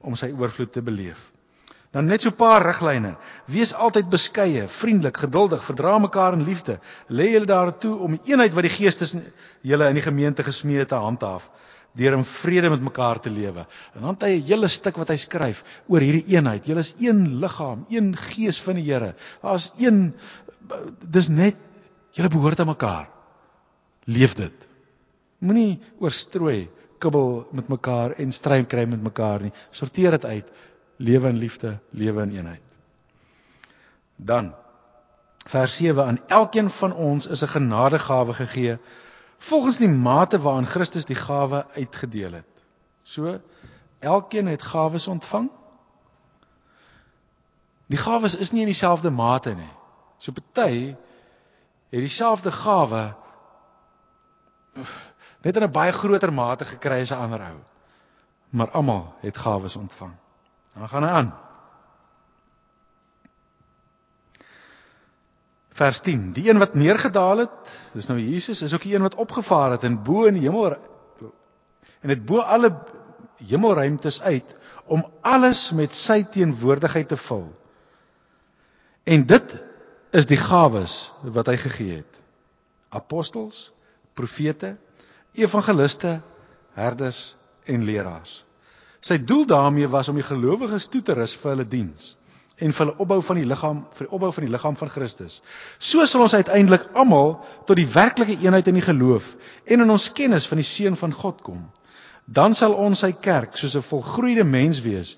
om 0.01 0.15
sy 0.15 0.31
oorvloed 0.31 0.71
te 0.71 0.81
beleef. 0.81 1.31
Dan 1.91 2.05
net 2.05 2.21
so 2.21 2.29
'n 2.29 2.35
paar 2.35 2.65
riglyne. 2.65 3.15
Wees 3.45 3.73
altyd 3.73 4.09
beskeie, 4.09 4.67
vriendelik, 4.67 5.17
geduldig, 5.17 5.63
verdra 5.63 5.99
mekaar 5.99 6.33
in 6.33 6.43
liefde. 6.43 6.79
Lê 7.09 7.31
julle 7.31 7.45
daartoe 7.45 7.97
om 7.97 8.11
die 8.11 8.31
eenheid 8.31 8.53
wat 8.53 8.63
die 8.63 8.77
Gees 8.77 8.95
tussen 8.95 9.33
julle 9.61 9.87
in 9.87 9.95
die 9.95 10.01
gemeente 10.01 10.43
gesmee 10.43 10.77
het 10.77 10.87
te 10.87 10.95
handhaaf 10.95 11.49
deur 11.93 12.17
in 12.17 12.25
vrede 12.25 12.69
met 12.69 12.81
mekaar 12.81 13.19
te 13.19 13.29
lewe. 13.29 13.65
En 13.93 14.01
dan 14.01 14.09
het 14.15 14.23
hy 14.23 14.39
'n 14.39 14.47
hele 14.47 14.67
stuk 14.67 14.97
wat 14.97 15.09
hy 15.09 15.17
skryf 15.17 15.63
oor 15.87 16.01
hierdie 16.01 16.35
eenheid. 16.35 16.65
Julle 16.65 16.79
is 16.79 16.93
een 16.99 17.39
liggaam, 17.39 17.85
een 17.89 18.15
gees 18.17 18.61
van 18.61 18.75
die 18.75 18.91
Here. 18.91 19.15
Daar's 19.41 19.71
een 19.77 20.13
dis 20.99 21.27
net 21.27 21.55
julle 22.11 22.29
behoort 22.29 22.59
aan 22.59 22.67
mekaar. 22.67 23.09
Leef 24.05 24.33
dit. 24.33 24.67
Moenie 25.39 25.81
oorstrooi 25.99 26.69
kibbel 26.97 27.47
met 27.51 27.67
mekaar 27.67 28.11
en 28.11 28.31
stryd 28.31 28.67
kry 28.67 28.85
met 28.85 29.03
mekaar 29.03 29.41
nie. 29.41 29.51
Sorteer 29.71 30.11
dit 30.11 30.25
uit. 30.25 30.51
lewe 30.97 31.29
in 31.29 31.37
liefde, 31.37 31.77
lewe 31.89 32.21
in 32.21 32.35
eenheid. 32.37 32.77
Dan 34.15 34.53
vers 35.49 35.75
7 35.77 36.05
aan 36.05 36.19
elkeen 36.27 36.69
van 36.69 36.93
ons 36.93 37.27
is 37.27 37.43
'n 37.43 37.55
genadegawe 37.55 38.33
gegee 38.33 38.77
volgens 39.43 39.77
die 39.77 39.89
mate 39.89 40.39
waaraan 40.41 40.65
Christus 40.65 41.05
die 41.05 41.15
gawe 41.19 41.65
uitgedeel 41.75 42.31
het. 42.31 42.63
So 43.03 43.39
elkeen 43.99 44.47
het 44.47 44.61
gawes 44.61 45.07
ontvang. 45.07 45.49
Die 47.91 47.97
gawes 47.97 48.35
is 48.35 48.51
nie 48.51 48.61
in 48.61 48.71
dieselfde 48.71 49.09
mate 49.09 49.55
nie. 49.55 49.71
So 50.17 50.31
party 50.31 50.95
het 51.89 51.99
dieselfde 51.99 52.51
gawe 52.51 53.03
net 55.43 55.55
in 55.55 55.63
'n 55.63 55.71
baie 55.71 55.91
groter 55.91 56.33
mate 56.33 56.65
gekry 56.65 57.01
as 57.01 57.11
'n 57.11 57.19
ander 57.19 57.41
ou. 57.41 57.57
Maar 58.49 58.71
almal 58.71 59.13
het 59.19 59.37
gawes 59.37 59.75
ontvang. 59.75 60.13
Dan 60.73 60.89
gaan 60.89 61.03
hy 61.03 61.09
aan. 61.09 61.33
Vers 65.73 65.99
10. 66.05 66.31
Die 66.33 66.49
een 66.49 66.61
wat 66.61 66.75
neergedaal 66.77 67.37
het, 67.37 67.77
dis 67.97 68.07
nou 68.09 68.19
Jesus, 68.19 68.61
is 68.61 68.73
ook 68.73 68.85
die 68.85 68.93
een 68.93 69.01
wat 69.01 69.15
opgevaar 69.15 69.71
het 69.75 69.83
en 69.87 69.97
bo 70.03 70.27
in 70.29 70.37
die 70.37 70.45
hemel 70.45 70.75
en 72.03 72.11
dit 72.11 72.25
bo 72.25 72.43
alle 72.43 72.69
hemelruimtes 73.47 74.21
uit 74.21 74.55
om 74.85 75.05
alles 75.21 75.71
met 75.71 75.95
sy 75.95 76.21
teenwoordigheid 76.23 77.07
te 77.07 77.17
vul. 77.17 77.47
En 79.03 79.25
dit 79.25 79.55
is 80.11 80.27
die 80.29 80.37
gawes 80.37 80.97
wat 81.23 81.47
hy 81.49 81.55
gegee 81.57 82.01
het. 82.01 82.19
Apostels, 82.93 83.71
profete, 84.13 84.75
evangeliste, 85.33 86.19
herders 86.77 87.21
en 87.65 87.87
leraars. 87.87 88.43
Sy 89.03 89.17
doel 89.23 89.47
daarmee 89.49 89.87
was 89.89 90.11
om 90.11 90.19
die 90.19 90.27
gelowiges 90.27 90.85
toe 90.91 91.01
te 91.01 91.15
rus 91.17 91.33
vir 91.39 91.55
hulle 91.55 91.67
diens 91.67 92.13
en 92.57 92.73
vir 92.73 92.85
hulle 92.85 92.97
opbou 93.01 93.19
van 93.25 93.39
die 93.39 93.47
liggaam 93.49 93.79
vir 93.97 94.07
die 94.07 94.13
opbou 94.13 94.31
van 94.35 94.45
die 94.45 94.51
liggaam 94.53 94.75
van 94.77 94.91
Christus. 94.93 95.41
So 95.79 96.05
sal 96.05 96.25
ons 96.25 96.35
uiteindelik 96.37 96.85
almal 96.93 97.39
tot 97.65 97.77
die 97.79 97.87
werklike 97.89 98.37
eenheid 98.45 98.67
in 98.69 98.77
die 98.77 98.85
geloof 98.85 99.33
en 99.65 99.85
in 99.85 99.93
ons 99.93 100.11
kennis 100.13 100.47
van 100.47 100.61
die 100.61 100.67
seun 100.67 100.95
van 100.99 101.13
God 101.13 101.41
kom. 101.41 101.63
Dan 102.25 102.53
sal 102.53 102.75
ons 102.79 103.01
sy 103.03 103.11
kerk 103.13 103.57
soos 103.57 103.75
'n 103.75 103.81
volgroeide 103.81 104.43
mens 104.43 104.81
wees, 104.81 105.17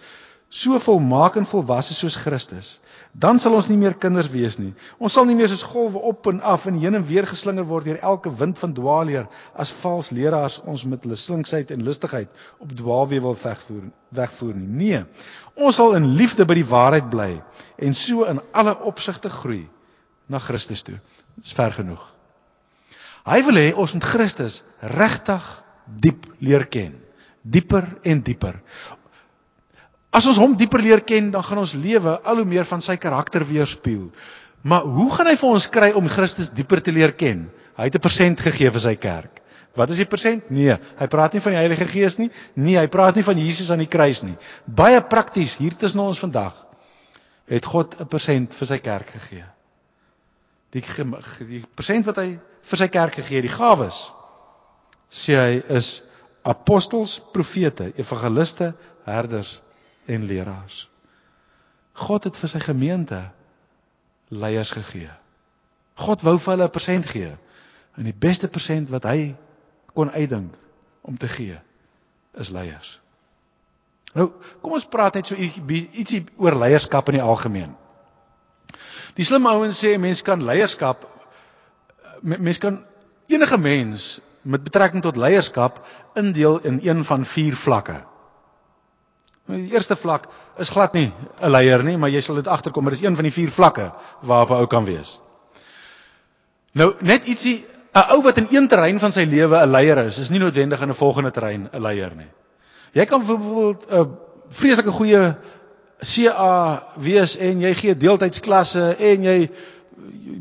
so 0.49 0.79
volmaak 0.79 1.35
en 1.35 1.45
volwasse 1.45 1.93
soos 1.93 2.15
Christus. 2.15 2.79
Dan 3.11 3.39
sal 3.39 3.55
ons 3.57 3.67
nie 3.67 3.77
meer 3.77 3.95
kinders 3.99 4.29
wees 4.31 4.57
nie. 4.59 4.73
Ons 4.99 5.17
sal 5.17 5.25
nie 5.27 5.35
meer 5.35 5.49
soos 5.51 5.65
golwe 5.65 5.99
op 5.99 6.27
en 6.31 6.41
af 6.41 6.65
en 6.69 6.77
heen 6.79 6.95
en 6.95 7.05
weer 7.07 7.27
geslinger 7.27 7.65
word 7.67 7.89
deur 7.89 7.99
elke 8.01 8.31
wind 8.39 8.59
van 8.59 8.73
dwaalleer 8.77 9.27
as 9.53 9.73
vals 9.83 10.11
leraars 10.15 10.59
ons 10.63 10.85
met 10.85 11.03
hulle 11.03 11.19
slinksheid 11.19 11.71
en 11.75 11.83
lustigheid 11.83 12.29
op 12.59 12.71
dwaalweë 12.71 13.23
wil 13.25 13.37
wegvoer 13.43 13.87
wegvoer 14.15 14.55
nie. 14.55 14.67
Nee. 14.85 15.03
Ons 15.55 15.79
sal 15.81 15.95
in 15.97 16.13
liefde 16.15 16.45
by 16.45 16.59
die 16.59 16.67
waarheid 16.67 17.09
bly 17.09 17.31
en 17.77 17.95
so 17.95 18.27
in 18.29 18.41
alle 18.53 18.77
opsigte 18.87 19.29
groei 19.29 19.65
na 20.27 20.39
Christus 20.39 20.83
toe. 20.85 20.99
Dis 21.41 21.55
ver 21.55 21.73
genoeg. 21.75 22.03
Hy 23.25 23.41
wil 23.47 23.57
hê 23.57 23.69
ons 23.73 23.95
moet 23.97 24.05
Christus 24.05 24.61
regtig 24.95 25.45
diep 25.85 26.27
leer 26.39 26.67
ken. 26.69 26.93
Dieper 27.41 27.87
en 28.05 28.21
dieper. 28.25 28.59
As 30.15 30.27
ons 30.31 30.39
hom 30.39 30.53
dieper 30.55 30.79
leer 30.79 31.01
ken, 31.03 31.31
dan 31.33 31.43
gaan 31.43 31.59
ons 31.59 31.73
lewe 31.75 32.13
al 32.23 32.39
hoe 32.39 32.47
meer 32.47 32.67
van 32.69 32.83
sy 32.83 32.95
karakter 33.01 33.43
weerspieël. 33.47 34.07
Maar 34.63 34.85
hoe 34.87 35.09
gaan 35.11 35.27
hy 35.27 35.35
vir 35.41 35.55
ons 35.57 35.65
kry 35.69 35.89
om 35.99 36.07
Christus 36.09 36.53
dieper 36.55 36.81
te 36.81 36.93
leer 36.95 37.11
ken? 37.19 37.49
Hy 37.75 37.89
het 37.89 37.95
'n 37.95 38.05
persent 38.05 38.39
gegee 38.39 38.71
vir 38.71 38.79
sy 38.79 38.95
kerk. 38.95 39.41
Wat 39.75 39.89
is 39.89 39.99
die 39.99 40.07
persent? 40.07 40.49
Nee, 40.49 40.77
hy 40.99 41.07
praat 41.11 41.33
nie 41.33 41.41
van 41.41 41.51
die 41.51 41.59
Heilige 41.59 41.85
Gees 41.85 42.17
nie. 42.17 42.29
Nee, 42.55 42.77
hy 42.79 42.87
praat 42.87 43.15
nie 43.15 43.23
van 43.23 43.37
Jesus 43.37 43.71
aan 43.71 43.83
die 43.83 43.91
kruis 43.91 44.23
nie. 44.23 44.37
Baie 44.65 45.01
prakties 45.01 45.57
hier 45.59 45.75
tussen 45.75 45.99
ons 45.99 46.19
vandag 46.19 46.65
het 47.47 47.65
God 47.65 47.99
'n 47.99 48.07
persent 48.07 48.55
vir 48.55 48.67
sy 48.67 48.77
kerk 48.77 49.09
gegee. 49.09 49.45
Die 50.71 50.83
die 51.47 51.63
persent 51.75 52.05
wat 52.05 52.17
hy 52.17 52.39
vir 52.63 52.77
sy 52.77 52.87
kerk 52.87 53.15
gegee 53.15 53.41
het, 53.41 53.49
die 53.49 53.57
gawes 53.57 54.11
sê 55.11 55.35
hy 55.35 55.63
is 55.69 56.01
apostels, 56.43 57.21
profete, 57.33 57.93
evangeliste, 57.97 58.73
herders 59.05 59.61
en 60.05 60.25
leraars. 60.27 60.85
God 61.93 62.27
het 62.27 62.37
vir 62.37 62.51
sy 62.51 62.59
gemeente 62.59 63.21
leiers 64.27 64.71
gegee. 64.75 65.11
God 65.95 66.25
wou 66.27 66.37
vir 66.37 66.53
hulle 66.53 66.67
'n 66.67 66.75
persent 66.77 67.05
gee. 67.05 67.31
En 67.95 68.03
die 68.03 68.19
beste 68.27 68.47
persent 68.47 68.89
wat 68.89 69.03
hy 69.03 69.35
kon 69.93 70.11
uitdink 70.11 70.53
om 71.01 71.17
te 71.17 71.27
gee 71.27 71.59
is 72.33 72.49
leiers. 72.49 72.99
Nou, 74.13 74.31
kom 74.61 74.73
ons 74.73 74.87
praat 74.87 75.15
net 75.15 75.27
so 75.27 75.35
ietsie 75.35 76.25
oor 76.37 76.55
leierskap 76.55 77.09
in 77.09 77.19
die 77.19 77.23
algemeen. 77.23 77.75
Die 79.15 79.23
slim 79.23 79.47
ouens 79.47 79.79
sê 79.83 79.97
mense 79.97 80.23
kan 80.23 80.43
leierskap 80.43 81.05
mense 82.21 82.59
kan 82.59 82.79
enige 83.27 83.57
mens 83.57 84.19
met 84.41 84.63
betrekking 84.63 85.01
tot 85.01 85.17
leierskap 85.17 85.81
indeel 86.13 86.59
in 86.59 86.79
een 86.83 87.03
van 87.05 87.25
vier 87.25 87.55
vlakke. 87.55 88.03
Die 89.45 89.71
eerste 89.73 89.95
vlak 89.95 90.27
is 90.57 90.69
glad 90.69 90.93
nie 90.93 91.11
'n 91.41 91.49
leier 91.49 91.83
nie, 91.83 91.97
maar 91.97 92.09
jy 92.09 92.21
sal 92.21 92.35
dit 92.35 92.47
agterkom, 92.47 92.83
maar 92.83 92.93
dis 92.93 93.03
een 93.03 93.15
van 93.15 93.23
die 93.23 93.33
vier 93.33 93.51
vlakke 93.51 93.91
waarop 94.21 94.49
'n 94.49 94.61
ou 94.61 94.67
kan 94.67 94.85
wees. 94.85 95.19
Nou, 96.73 96.95
net 96.99 97.27
ietsie 97.27 97.65
'n 97.93 98.11
ou 98.11 98.21
wat 98.23 98.37
in 98.37 98.47
een 98.51 98.67
terrein 98.67 98.99
van 98.99 99.11
sy 99.11 99.23
lewe 99.23 99.57
'n 99.57 99.71
leier 99.71 99.97
is, 99.97 100.17
is 100.17 100.29
nie 100.29 100.39
noodwendig 100.39 100.81
in 100.81 100.89
'n 100.89 100.93
volgende 100.93 101.31
terrein 101.31 101.69
'n 101.71 101.81
leier 101.81 102.15
nie. 102.15 102.31
Jy 102.93 103.05
kan 103.05 103.19
byvoorbeeld 103.19 103.85
'n 103.91 104.17
vreeslike 104.49 104.91
goeie 104.91 105.37
CA 105.99 106.83
wees 106.97 107.37
en 107.37 107.59
jy 107.59 107.73
gee 107.73 107.97
deeltydsklasse 107.97 108.95
en 108.99 109.23
jy 109.23 109.49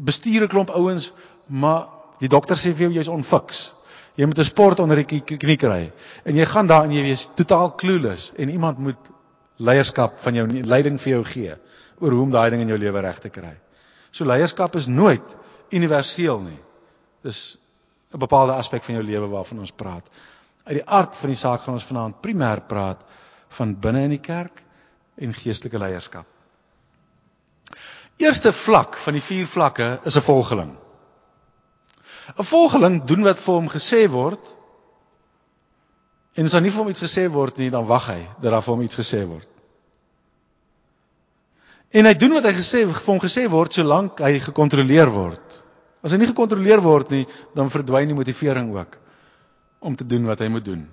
bestuur 0.05 0.43
'n 0.43 0.49
klomp 0.49 0.71
ouens, 0.71 1.13
maar 1.47 1.87
die 2.19 2.29
dokter 2.29 2.57
sê 2.57 2.75
vir 2.75 2.89
jou 2.89 2.93
jy's 2.93 3.09
onfiks. 3.09 3.74
Jy 4.14 4.26
moet 4.26 4.38
'n 4.38 4.44
sport 4.44 4.80
onder 4.80 4.97
die 4.97 5.21
knie 5.21 5.56
kry. 5.56 5.92
En 6.25 6.37
jy 6.37 6.44
gaan 6.44 6.66
daar 6.66 6.85
en 6.85 6.92
jy 6.92 7.02
wees 7.02 7.28
totaal 7.35 7.75
clueless 7.75 8.33
en 8.37 8.50
iemand 8.50 8.78
moet 8.78 9.11
leierskap 9.56 10.18
van 10.21 10.35
jou 10.35 10.47
leiding 10.62 11.00
vir 11.00 11.11
jou 11.11 11.25
gee 11.25 11.54
oor 12.00 12.11
hoe 12.11 12.23
om 12.23 12.30
daai 12.30 12.50
ding 12.50 12.62
in 12.62 12.68
jou 12.68 12.78
lewe 12.78 13.00
reg 13.00 13.18
te 13.18 13.28
kry. 13.28 13.56
So 14.11 14.25
leierskap 14.25 14.76
is 14.76 14.87
nooit 14.87 15.37
universeel 15.71 16.40
nie. 16.40 16.61
Dis 17.23 17.56
'n 18.14 18.18
bepaalde 18.18 18.52
aspek 18.52 18.83
van 18.83 18.94
jou 18.94 19.04
lewe 19.04 19.26
waarvan 19.26 19.59
ons 19.59 19.73
praat. 19.73 20.04
Uit 20.64 20.76
die 20.76 20.88
aard 20.88 21.14
van 21.14 21.28
die 21.28 21.37
saak 21.37 21.61
gaan 21.61 21.75
ons 21.75 21.85
vanaand 21.85 22.21
primêr 22.23 22.61
praat 22.66 23.02
van 23.49 23.75
binne 23.80 24.04
in 24.04 24.11
die 24.11 24.23
kerk 24.23 24.62
en 25.18 25.35
geestelike 25.35 25.78
leierskap. 25.78 26.26
Eerste 28.16 28.52
vlak 28.52 28.97
van 28.97 29.12
die 29.12 29.23
vier 29.23 29.47
vlakke 29.47 30.00
is 30.04 30.16
'n 30.16 30.23
volgeling. 30.23 30.84
'n 32.33 32.45
Volgeling 32.45 33.04
doen 33.04 33.23
wat 33.23 33.38
vir 33.38 33.54
hom 33.54 33.69
gesê 33.69 34.09
word. 34.11 34.40
En 36.35 36.45
as 36.45 36.52
daar 36.52 36.62
nie 36.62 36.71
vir 36.71 36.83
hom 36.83 36.88
iets 36.90 37.04
gesê 37.04 37.28
word 37.31 37.59
nie, 37.59 37.71
dan 37.71 37.87
wag 37.87 38.09
hy 38.09 38.23
dat 38.40 38.50
daar 38.50 38.62
vir 38.62 38.75
hom 38.75 38.83
iets 38.83 38.97
gesê 38.97 39.26
word. 39.26 39.49
En 41.95 42.04
hy 42.04 42.14
doen 42.19 42.33
wat 42.35 42.45
hy 42.45 42.52
gesê 42.57 42.83
vir 42.88 43.02
hom 43.07 43.21
gesê 43.23 43.47
word 43.50 43.73
solank 43.73 44.19
hy 44.25 44.40
gekontroleer 44.43 45.11
word. 45.14 45.62
As 46.02 46.12
hy 46.12 46.19
nie 46.19 46.31
gekontroleer 46.33 46.83
word 46.83 47.11
nie, 47.14 47.26
dan 47.54 47.71
verdwyn 47.71 48.11
die 48.11 48.19
motivering 48.19 48.73
ook 48.75 48.99
om 49.85 49.97
te 49.97 50.07
doen 50.07 50.25
wat 50.26 50.40
hy 50.40 50.49
moet 50.49 50.64
doen. 50.64 50.88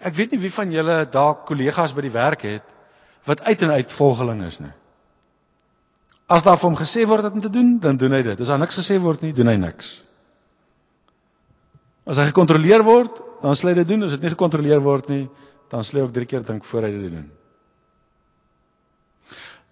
Ek 0.00 0.16
weet 0.16 0.32
nie 0.32 0.40
wie 0.42 0.52
van 0.52 0.72
julle 0.72 1.04
dalk 1.12 1.44
kollegas 1.46 1.92
by 1.94 2.02
die 2.06 2.14
werk 2.14 2.42
het 2.48 2.72
wat 3.28 3.44
uit 3.44 3.62
en 3.62 3.76
uit 3.76 3.92
volgeling 3.92 4.42
is 4.44 4.58
nie. 4.60 4.72
As 6.26 6.42
daar 6.42 6.56
vir 6.56 6.70
hom 6.70 6.76
gesê 6.78 7.04
word 7.06 7.28
wat 7.28 7.36
om 7.36 7.44
te 7.44 7.52
doen, 7.52 7.76
dan 7.80 8.00
doen 8.00 8.16
hy 8.16 8.22
dit. 8.24 8.40
As 8.40 8.50
daar 8.50 8.60
niks 8.60 8.78
gesê 8.80 8.96
word 9.00 9.22
nie, 9.22 9.32
doen 9.36 9.52
hy 9.52 9.56
niks. 9.60 9.98
As 12.04 12.20
hy 12.20 12.28
gekontroleer 12.28 12.84
word, 12.84 13.20
dan 13.42 13.56
sal 13.56 13.72
hy 13.72 13.78
dit 13.80 13.88
doen. 13.88 14.04
As 14.04 14.16
dit 14.16 14.22
nie 14.26 14.32
gekontroleer 14.34 14.82
word 14.84 15.08
nie, 15.12 15.24
dan 15.72 15.84
sal 15.84 16.00
hy 16.00 16.06
ook 16.06 16.14
drie 16.16 16.28
keer 16.28 16.44
dink 16.44 16.66
voor 16.68 16.88
hy 16.88 16.92
dit 16.92 17.14
doen. 17.16 17.30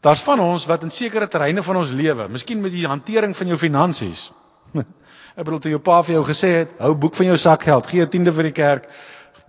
Daar's 0.02 0.22
van 0.26 0.40
ons 0.42 0.64
wat 0.66 0.82
in 0.82 0.90
sekere 0.90 1.28
terreine 1.30 1.62
van 1.62 1.78
ons 1.78 1.92
lewe, 1.94 2.26
miskien 2.32 2.62
met 2.62 2.72
die 2.74 2.88
hantering 2.90 3.36
van 3.38 3.52
jou 3.52 3.58
finansies. 3.60 4.30
Ek 5.38 5.44
bedoel 5.46 5.60
toe 5.62 5.70
jou 5.76 5.82
pa 5.84 6.00
vir 6.02 6.16
jou 6.16 6.24
gesê 6.26 6.50
het, 6.56 6.72
hou 6.82 6.90
boek 6.98 7.14
van 7.20 7.30
jou 7.30 7.36
sakgeld, 7.38 7.86
gee 7.86 8.02
'n 8.02 8.10
tiende 8.10 8.32
vir 8.34 8.50
die 8.50 8.56
kerk, 8.56 8.88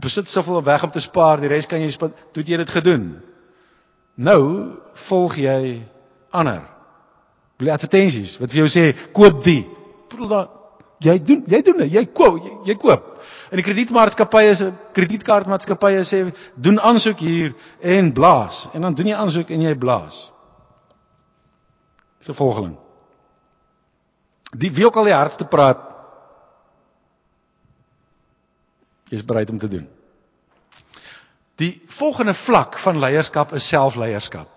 besit 0.03 0.29
soveel 0.29 0.61
weg 0.63 0.83
om 0.83 0.91
te 0.91 1.01
spaar, 1.01 1.41
die 1.41 1.49
res 1.49 1.65
kan 1.65 1.81
jy 1.81 1.89
spandeer. 1.91 2.27
Toe 2.33 2.43
jy 2.43 2.57
dit 2.57 2.69
gedoen. 2.69 3.07
Nou 4.15 4.77
volg 4.93 5.37
jy 5.41 5.81
ander. 6.31 6.61
Bly 7.57 7.73
advertensies 7.73 8.37
wat 8.39 8.51
vir 8.51 8.63
jou 8.63 8.69
sê 8.69 8.85
koop 9.13 9.43
die. 9.43 9.63
Bedoel 10.11 10.27
dan 10.27 10.47
Jy 11.03 11.17
doen 11.24 11.43
jy 11.51 11.62
doen 11.62 11.81
dit. 11.83 11.91
Jy 11.91 12.05
koop 12.15 12.38
jy, 12.43 12.53
jy 12.72 12.75
koop. 12.79 13.10
En 13.51 13.60
die 13.60 13.65
kredietmaatskappye 13.65 14.53
se 14.55 14.69
kredietkaartmaatskappye 14.95 16.03
sê 16.07 16.22
doen 16.55 16.79
aansoek 16.79 17.19
hier 17.19 17.55
en 17.79 18.13
blaas. 18.15 18.67
En 18.74 18.88
dan 18.88 18.95
doen 18.98 19.12
jy 19.12 19.17
aansoek 19.19 19.51
en 19.53 19.65
jy 19.67 19.74
blaas. 19.77 20.29
Dis 22.19 22.29
'n 22.29 22.39
volgeling. 22.39 22.77
Die 24.53 24.72
wie 24.72 24.86
ook 24.86 24.95
al 24.95 25.10
die 25.10 25.17
hardste 25.17 25.45
praat 25.45 25.81
is 29.10 29.25
bereid 29.25 29.50
om 29.50 29.60
te 29.60 29.67
doen. 29.67 29.89
Die 31.55 31.83
volgende 31.88 32.33
vlak 32.33 32.77
van 32.77 33.00
leierskap 33.00 33.53
is 33.53 33.67
selfleierskap. 33.67 34.48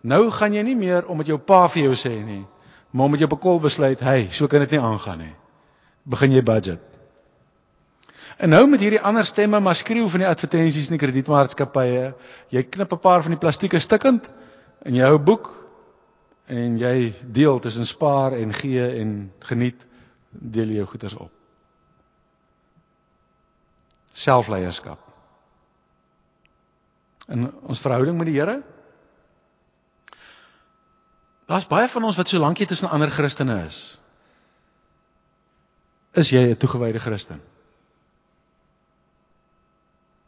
Nou 0.00 0.30
gaan 0.30 0.54
jy 0.56 0.62
nie 0.64 0.76
meer 0.76 1.06
om 1.06 1.16
met 1.20 1.28
jou 1.28 1.38
pa 1.38 1.66
vir 1.68 1.82
jou 1.82 1.96
sê 1.98 2.12
nie, 2.24 2.46
maar 2.90 3.04
om 3.04 3.10
met 3.10 3.22
jou 3.22 3.30
bekol 3.30 3.60
besluit, 3.60 4.00
hey, 4.00 4.28
so 4.30 4.46
kan 4.46 4.64
dit 4.64 4.70
nie 4.70 4.80
aangaan 4.80 5.18
nie. 5.18 5.34
Begin 6.10 6.32
jy 6.34 6.42
budget. 6.42 6.80
En 8.40 8.48
nou 8.48 8.62
met 8.70 8.80
hierdie 8.80 9.02
ander 9.04 9.24
stemme 9.28 9.60
maar 9.60 9.76
skreeu 9.76 10.08
van 10.08 10.22
die 10.24 10.28
advertensies 10.28 10.88
in 10.88 10.96
die 10.96 11.02
kredietmaatskappye, 11.02 12.14
jy 12.48 12.62
knip 12.62 12.92
'n 12.92 12.98
paar 12.98 13.22
van 13.22 13.36
die 13.36 13.40
plastieke 13.40 13.78
stukkend 13.78 14.30
in 14.84 14.94
jou 14.94 15.18
boek 15.18 15.50
en 16.46 16.78
jy 16.78 17.12
deel 17.26 17.58
tussen 17.58 17.86
spaar 17.86 18.32
en 18.32 18.54
gee 18.54 18.86
en 19.00 19.32
geniet 19.38 19.86
deel 20.30 20.66
jy 20.66 20.80
jou 20.80 20.86
goederes 20.86 21.14
op. 21.14 21.30
Selfleierskap. 24.12 24.98
In 27.28 27.52
ons 27.62 27.80
verhouding 27.80 28.16
met 28.18 28.26
die 28.26 28.40
Here 28.40 28.62
Daar's 31.50 31.66
baie 31.66 31.88
van 31.90 32.04
ons 32.06 32.18
wat 32.18 32.30
so 32.30 32.38
lank 32.38 32.60
jy 32.62 32.66
tussen 32.70 32.92
ander 32.94 33.10
Christene 33.10 33.56
is. 33.66 33.78
Is 36.14 36.30
jy 36.30 36.50
'n 36.50 36.56
toegewyde 36.56 36.98
Christen? 37.02 37.40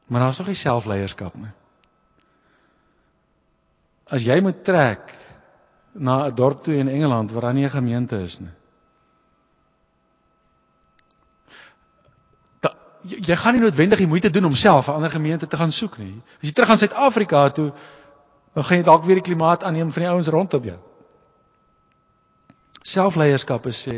Maar 0.07 0.21
daar's 0.21 0.39
nog 0.39 0.47
nie 0.47 0.59
selfleierskap 0.59 1.37
nie. 1.37 1.53
As 4.07 4.23
jy 4.23 4.41
moet 4.41 4.65
trek 4.65 5.15
na 5.93 6.27
'n 6.27 6.35
dorp 6.35 6.63
toe 6.63 6.75
in 6.75 6.89
Engeland 6.89 7.31
waar 7.31 7.43
daar 7.43 7.55
nie 7.55 7.65
'n 7.65 7.71
gemeente 7.71 8.23
is 8.23 8.39
nie. 8.39 8.55
Da, 12.61 12.75
jy, 13.01 13.19
jy 13.27 13.37
gaan 13.37 13.53
nie 13.53 13.63
noodwendig 13.63 13.99
die 13.99 14.07
moeite 14.07 14.31
doen 14.31 14.45
om 14.45 14.55
self 14.55 14.89
'n 14.89 14.93
ander 14.93 15.11
gemeente 15.11 15.47
te 15.47 15.57
gaan 15.57 15.73
soek 15.73 15.99
nie. 15.99 16.23
As 16.43 16.49
jy 16.49 16.53
terug 16.53 16.69
gaan 16.69 16.79
Suid-Afrika 16.79 17.51
toe, 17.51 17.73
dan 18.55 18.65
gaan 18.65 18.77
jy 18.77 18.83
dalk 18.83 19.05
weer 19.05 19.15
die 19.15 19.31
klimaat 19.31 19.65
aanneem 19.65 19.93
van 19.93 20.03
die 20.03 20.11
ouens 20.11 20.29
rondom 20.29 20.65
jou. 20.65 20.92
Selfleierskap 22.83 23.67
is 23.71 23.81
sê 23.87 23.97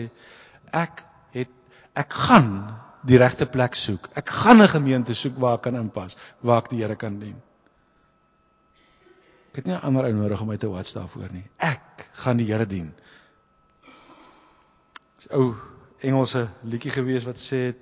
ek 0.77 1.05
het 1.33 1.53
ek 1.97 2.17
gaan 2.27 2.51
die 3.09 3.19
regte 3.21 3.47
plek 3.49 3.77
soek. 3.77 4.09
Ek 4.17 4.29
gaan 4.29 4.63
'n 4.63 4.69
gemeente 4.69 5.15
soek 5.15 5.39
waar 5.39 5.57
ek 5.57 5.63
kan 5.63 5.77
inpas, 5.77 6.17
waar 6.41 6.63
ek 6.63 6.71
die 6.71 6.83
Here 6.83 6.97
kan 6.97 7.19
dien. 7.19 7.37
Ek 9.51 9.57
het 9.57 9.67
nie 9.67 9.75
'n 9.75 9.81
ander 9.81 10.05
ou 10.05 10.13
nodig 10.13 10.41
om 10.41 10.49
my 10.49 10.57
te 10.57 10.69
watch 10.69 10.93
daarvoor 10.93 11.33
nie. 11.33 11.45
Ek 11.59 12.09
gaan 12.13 12.37
die 12.37 12.47
Here 12.47 12.67
dien. 12.67 12.95
Dis 15.17 15.29
ou 15.31 15.55
Engelse 16.01 16.49
liedjie 16.63 16.91
gewees 16.91 17.25
wat 17.25 17.37
sê 17.37 17.75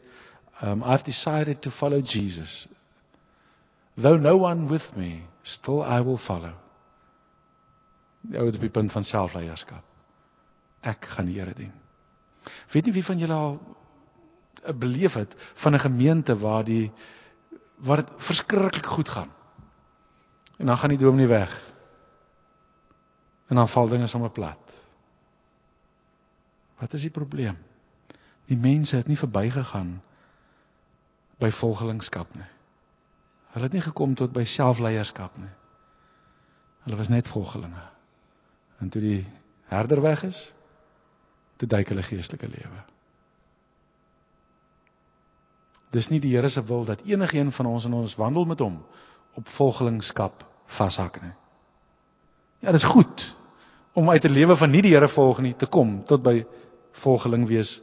um 0.63 0.83
I've 0.83 1.03
decided 1.03 1.63
to 1.63 1.71
follow 1.71 2.01
Jesus. 2.01 2.69
Though 3.97 4.21
no 4.21 4.37
one 4.37 4.69
with 4.69 4.97
me, 4.97 5.23
still 5.43 5.83
I 5.83 6.01
will 6.01 6.17
follow. 6.17 6.55
Die 8.21 8.39
ou 8.39 8.47
het 8.47 8.55
op 8.55 8.61
die 8.61 8.71
punt 8.71 8.93
van 8.93 9.05
selfleierskap 9.05 9.92
ek 10.83 11.07
gaan 11.15 11.29
die 11.31 11.39
Here 11.39 11.55
dien. 11.55 11.73
Weet 12.73 12.89
nie 12.89 12.95
wie 12.97 13.05
van 13.07 13.19
julle 13.19 13.35
al 13.35 13.59
'n 14.63 14.79
beleef 14.79 15.15
het 15.15 15.35
van 15.37 15.75
'n 15.75 15.85
gemeente 15.87 16.39
waar 16.39 16.65
die 16.65 16.93
waar 17.77 17.97
dit 17.97 18.11
verskriklik 18.17 18.87
goed 18.87 19.09
gaan. 19.09 19.31
En 20.59 20.67
dan 20.67 20.77
gaan 20.77 20.89
die 20.89 20.99
dominee 20.99 21.27
weg. 21.27 21.73
En 23.47 23.57
dan 23.57 23.69
val 23.69 23.89
dinge 23.89 24.07
sommer 24.07 24.31
plat. 24.31 24.59
Wat 26.79 26.93
is 26.93 27.01
die 27.01 27.11
probleem? 27.11 27.59
Die 28.45 28.57
mense 28.57 28.97
het 28.97 29.07
nie 29.07 29.19
verbygegaan 29.19 30.03
by 31.39 31.51
volgelingskap 31.51 32.35
nie. 32.35 32.49
Hulle 33.53 33.65
het 33.65 33.73
nie 33.73 33.85
gekom 33.85 34.15
tot 34.15 34.33
by 34.33 34.45
selfleierskap 34.45 35.37
nie. 35.39 35.53
Hulle 36.83 36.97
was 36.97 37.09
net 37.09 37.29
volgelinge. 37.29 37.83
En 38.79 38.89
toe 38.89 39.01
die 39.03 39.27
herder 39.71 40.01
weg 40.03 40.23
is, 40.23 40.53
te 41.63 41.69
duik 41.71 41.93
hulle 41.93 42.03
geestelike 42.03 42.49
lewe. 42.51 42.81
Dis 45.95 46.09
nie 46.11 46.19
die 46.25 46.33
Here 46.35 46.49
se 46.51 46.65
wil 46.67 46.83
dat 46.89 47.05
enigiemand 47.07 47.55
van 47.55 47.69
ons 47.71 47.87
in 47.87 47.95
ons 47.95 48.17
wandel 48.19 48.49
met 48.51 48.65
hom 48.65 48.81
op 49.39 49.49
volgelingskap 49.49 50.43
vashak 50.79 51.21
nie. 51.23 51.31
Ja, 52.65 52.73
dis 52.75 52.89
goed 52.89 53.29
om 53.93 54.11
uit 54.11 54.25
'n 54.25 54.33
lewe 54.33 54.57
van 54.57 54.71
nie 54.71 54.83
die 54.83 54.95
Here 54.95 55.09
volg 55.09 55.39
nie 55.39 55.55
te 55.55 55.67
kom 55.67 56.03
tot 56.05 56.23
by 56.23 56.47
volgeling 57.05 57.47
wees 57.49 57.81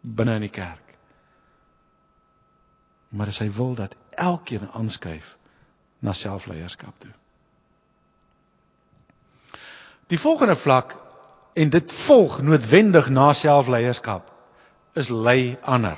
binne 0.00 0.34
in 0.34 0.48
die 0.48 0.56
kerk. 0.58 0.98
Maar 3.08 3.26
dis 3.26 3.38
hy 3.38 3.50
wil 3.52 3.74
dat 3.74 3.94
elkeen 4.10 4.70
aanskuif 4.72 5.36
na 5.98 6.12
selfleierskap 6.12 6.98
toe. 6.98 7.12
Die 10.06 10.18
volgende 10.18 10.56
vlak 10.56 11.05
en 11.56 11.70
dit 11.72 11.92
volg 11.92 12.40
noodwendig 12.44 13.08
na 13.08 13.30
selfleierskap 13.32 14.28
is 15.00 15.08
lei 15.08 15.56
ander. 15.64 15.96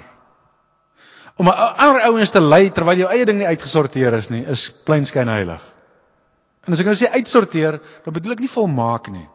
Om 1.38 1.50
ander 1.50 2.04
ouens 2.10 2.30
te 2.34 2.42
lei 2.42 2.70
terwyl 2.74 3.02
jou 3.02 3.10
eie 3.10 3.26
ding 3.26 3.40
nie 3.40 3.50
uitgesorteer 3.50 4.14
is 4.18 4.30
nie, 4.30 4.44
is 4.46 4.68
pleinskyn 4.86 5.30
heilig. 5.30 5.62
En 6.66 6.74
as 6.74 6.82
ek 6.82 6.90
nou 6.90 6.96
sê 6.98 7.10
uitsorteer, 7.14 7.78
dan 8.04 8.14
bedoel 8.14 8.36
ek 8.36 8.42
nie 8.44 8.52
volmaak 8.52 9.10
nie. 9.14 9.26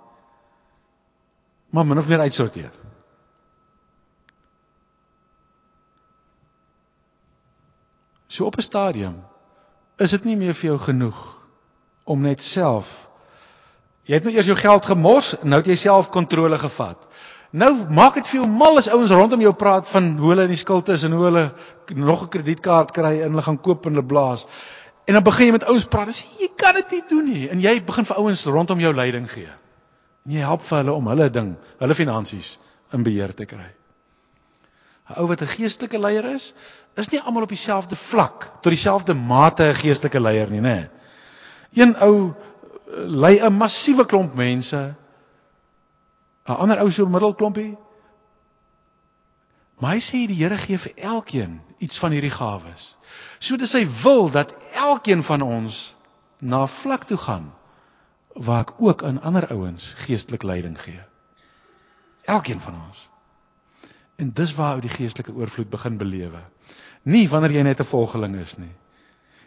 Maar 1.73 1.88
min 1.89 1.99
of 1.99 2.09
meer 2.12 2.23
uitsorteer. 2.27 2.71
So 8.27 8.45
op 8.45 8.57
'n 8.57 8.65
stadium 8.65 9.23
is 9.97 10.12
dit 10.12 10.23
nie 10.25 10.36
meer 10.36 10.53
vir 10.53 10.69
jou 10.71 10.79
genoeg 10.79 11.19
om 12.03 12.21
net 12.21 12.41
self 12.41 13.07
Jy 14.03 14.17
het 14.17 14.25
nou 14.27 14.33
eers 14.35 14.49
jou 14.49 14.55
geld 14.59 14.85
gemors, 14.85 15.35
nou 15.43 15.61
het 15.61 15.67
jy 15.67 15.75
self 15.79 16.09
kontrole 16.11 16.57
gevat. 16.59 16.99
Nou 17.53 17.71
maak 17.93 18.17
dit 18.17 18.27
vir 18.27 18.39
jou 18.41 18.47
mal 18.49 18.79
as 18.81 18.89
ouens 18.91 19.11
rondom 19.13 19.41
jou 19.43 19.53
praat 19.55 19.85
van 19.87 20.09
hoe 20.19 20.31
hulle 20.33 20.47
in 20.47 20.55
die 20.55 20.59
skuld 20.59 20.89
is 20.89 21.05
en 21.07 21.13
hoe 21.15 21.27
hulle 21.27 21.43
nog 21.95 22.23
'n 22.23 22.31
kredietkaart 22.35 22.91
kry 22.91 23.21
en 23.21 23.29
hulle 23.29 23.45
gaan 23.45 23.61
koop 23.61 23.85
en 23.85 23.93
hulle 23.93 24.05
blaas. 24.05 24.47
En 25.05 25.13
dan 25.13 25.23
begin 25.23 25.45
jy 25.45 25.51
met 25.51 25.63
ouens 25.63 25.85
praat 25.85 26.07
en 26.07 26.13
sê 26.13 26.25
jy 26.39 26.49
kan 26.55 26.73
dit 26.75 26.91
nie 26.91 27.03
doen 27.09 27.25
nie 27.25 27.49
en 27.49 27.59
jy 27.61 27.83
begin 27.83 28.05
vir 28.05 28.17
ouens 28.17 28.45
rondom 28.45 28.79
jou 28.79 28.93
leiding 28.93 29.29
gee. 29.31 29.49
En 30.25 30.31
jy 30.31 30.39
help 30.39 30.61
vir 30.61 30.77
hulle 30.77 30.93
om 30.93 31.07
hulle 31.07 31.29
ding, 31.29 31.55
hulle 31.79 31.95
finansies 31.95 32.59
in 32.93 33.03
beheer 33.03 33.33
te 33.33 33.45
kry. 33.45 33.69
'n 35.09 35.19
Ou 35.19 35.27
wat 35.27 35.41
'n 35.41 35.47
geestelike 35.47 35.99
leier 35.99 36.25
is, 36.25 36.53
is 36.95 37.09
nie 37.11 37.21
almal 37.21 37.43
op 37.43 37.49
dieselfde 37.49 37.95
vlak 37.95 38.51
tot 38.61 38.71
dieselfde 38.71 39.13
mate 39.13 39.63
'n 39.63 39.75
geestelike 39.75 40.19
leier 40.19 40.49
nie, 40.49 40.61
nê. 40.61 40.89
Een 41.73 41.95
ou 42.01 42.33
lei 42.95 43.39
'n 43.39 43.58
massiewe 43.58 44.06
klomp 44.06 44.34
mense 44.36 44.95
'n 46.45 46.58
ander 46.63 46.79
ou 46.82 46.91
so 46.91 47.06
middelklompie. 47.06 47.77
Maar 49.79 49.91
hy 49.91 50.01
sê 50.01 50.27
die 50.27 50.38
Here 50.43 50.58
gee 50.58 50.77
vir 50.77 50.93
elkeen 50.95 51.62
iets 51.77 51.99
van 51.99 52.12
hierdie 52.12 52.32
gawes. 52.32 52.95
So 53.39 53.56
dis 53.56 53.73
hy 53.73 53.86
wil 54.03 54.29
dat 54.32 54.56
elkeen 54.73 55.23
van 55.23 55.41
ons 55.41 55.95
na 56.39 56.67
vlak 56.67 57.03
toe 57.03 57.17
gaan 57.17 57.53
waar 58.34 58.62
ek 58.62 58.73
ook 58.77 59.03
aan 59.03 59.21
ander 59.21 59.47
ouens 59.51 59.93
geestelike 59.93 60.45
leiding 60.45 60.82
gee. 60.82 61.01
Elkeen 62.25 62.62
van 62.62 62.73
ons. 62.88 63.10
En 64.15 64.32
dis 64.32 64.53
waar 64.56 64.73
ou 64.73 64.82
die 64.82 64.89
geestelike 64.89 65.34
oorvloed 65.34 65.69
begin 65.69 65.97
belewe. 65.97 66.41
Nie 67.03 67.29
wanneer 67.29 67.51
jy 67.51 67.62
net 67.62 67.79
'n 67.79 67.86
volgeling 67.86 68.36
is 68.36 68.58
nie. 68.58 68.75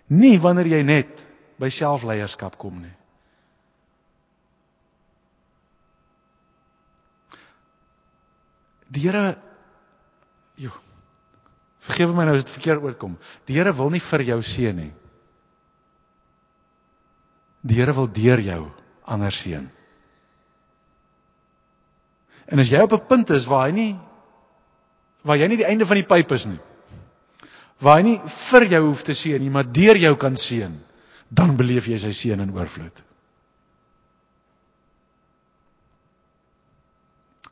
Nie 0.07 0.41
wanneer 0.41 0.67
jy 0.67 0.83
net 0.83 1.27
by 1.59 1.69
selfleierskap 1.69 2.59
kom 2.59 2.81
nie 2.81 2.97
Die 8.93 9.03
Here 9.07 9.37
Jo. 10.57 10.73
Vergewe 11.87 12.15
my 12.17 12.25
nou 12.27 12.37
as 12.39 12.45
dit 12.47 12.55
verkeerd 12.55 12.83
oorkom. 12.83 13.17
Die 13.47 13.59
Here 13.59 13.75
wil 13.77 13.91
nie 13.93 14.03
vir 14.03 14.25
jou 14.31 14.39
seën 14.43 14.77
nie. 14.77 14.93
Die 17.67 17.77
Here 17.79 17.95
wil 17.97 18.09
deur 18.09 18.41
jou 18.41 18.63
ander 19.07 19.35
seën. 19.35 19.67
En 22.47 22.63
as 22.63 22.71
jy 22.71 22.81
op 22.83 22.93
'n 22.95 23.07
punt 23.09 23.31
is 23.31 23.47
waar 23.47 23.67
hy 23.69 23.73
nie 23.73 23.93
waar 25.27 25.37
jy 25.37 25.49
nie 25.49 25.59
die 25.59 25.67
einde 25.67 25.87
van 25.87 25.99
die 25.99 26.07
pyp 26.07 26.33
is 26.33 26.47
nie. 26.47 26.61
Waar 27.83 27.99
hy 27.99 28.03
nie 28.03 28.19
vir 28.31 28.67
jou 28.71 28.83
hoef 28.87 29.03
te 29.03 29.15
seën 29.15 29.43
nie, 29.43 29.51
maar 29.51 29.67
deur 29.67 29.97
jou 29.97 30.15
kan 30.17 30.37
seën, 30.37 30.73
dan 31.29 31.57
beleef 31.57 31.89
jy 31.91 31.99
sy 31.99 32.13
seën 32.15 32.41
in 32.41 32.55
oorvloed. 32.55 33.03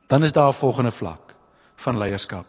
Dan 0.06 0.22
is 0.24 0.32
daar 0.32 0.48
'n 0.48 0.52
volgende 0.52 0.92
vlak 0.92 1.34
van 1.76 1.98
leierskap. 1.98 2.46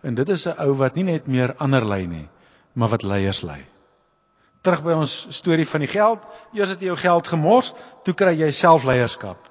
En 0.00 0.14
dit 0.14 0.28
is 0.28 0.46
'n 0.46 0.58
ou 0.58 0.74
wat 0.76 0.94
nie 0.94 1.04
net 1.04 1.26
meer 1.26 1.54
ander 1.56 1.84
lei 1.86 2.06
nie, 2.06 2.28
maar 2.72 2.88
wat 2.88 3.02
leiers 3.02 3.40
lei. 3.40 3.64
Terug 4.60 4.82
by 4.82 4.92
ons 4.92 5.26
storie 5.28 5.68
van 5.68 5.80
die 5.80 5.88
geld, 5.88 6.18
eers 6.52 6.68
het 6.68 6.80
jy 6.80 6.86
jou 6.86 6.96
geld 6.96 7.26
gemors, 7.26 7.72
toe 8.04 8.14
kry 8.14 8.34
jy 8.38 8.50
selfleierskap. 8.50 9.50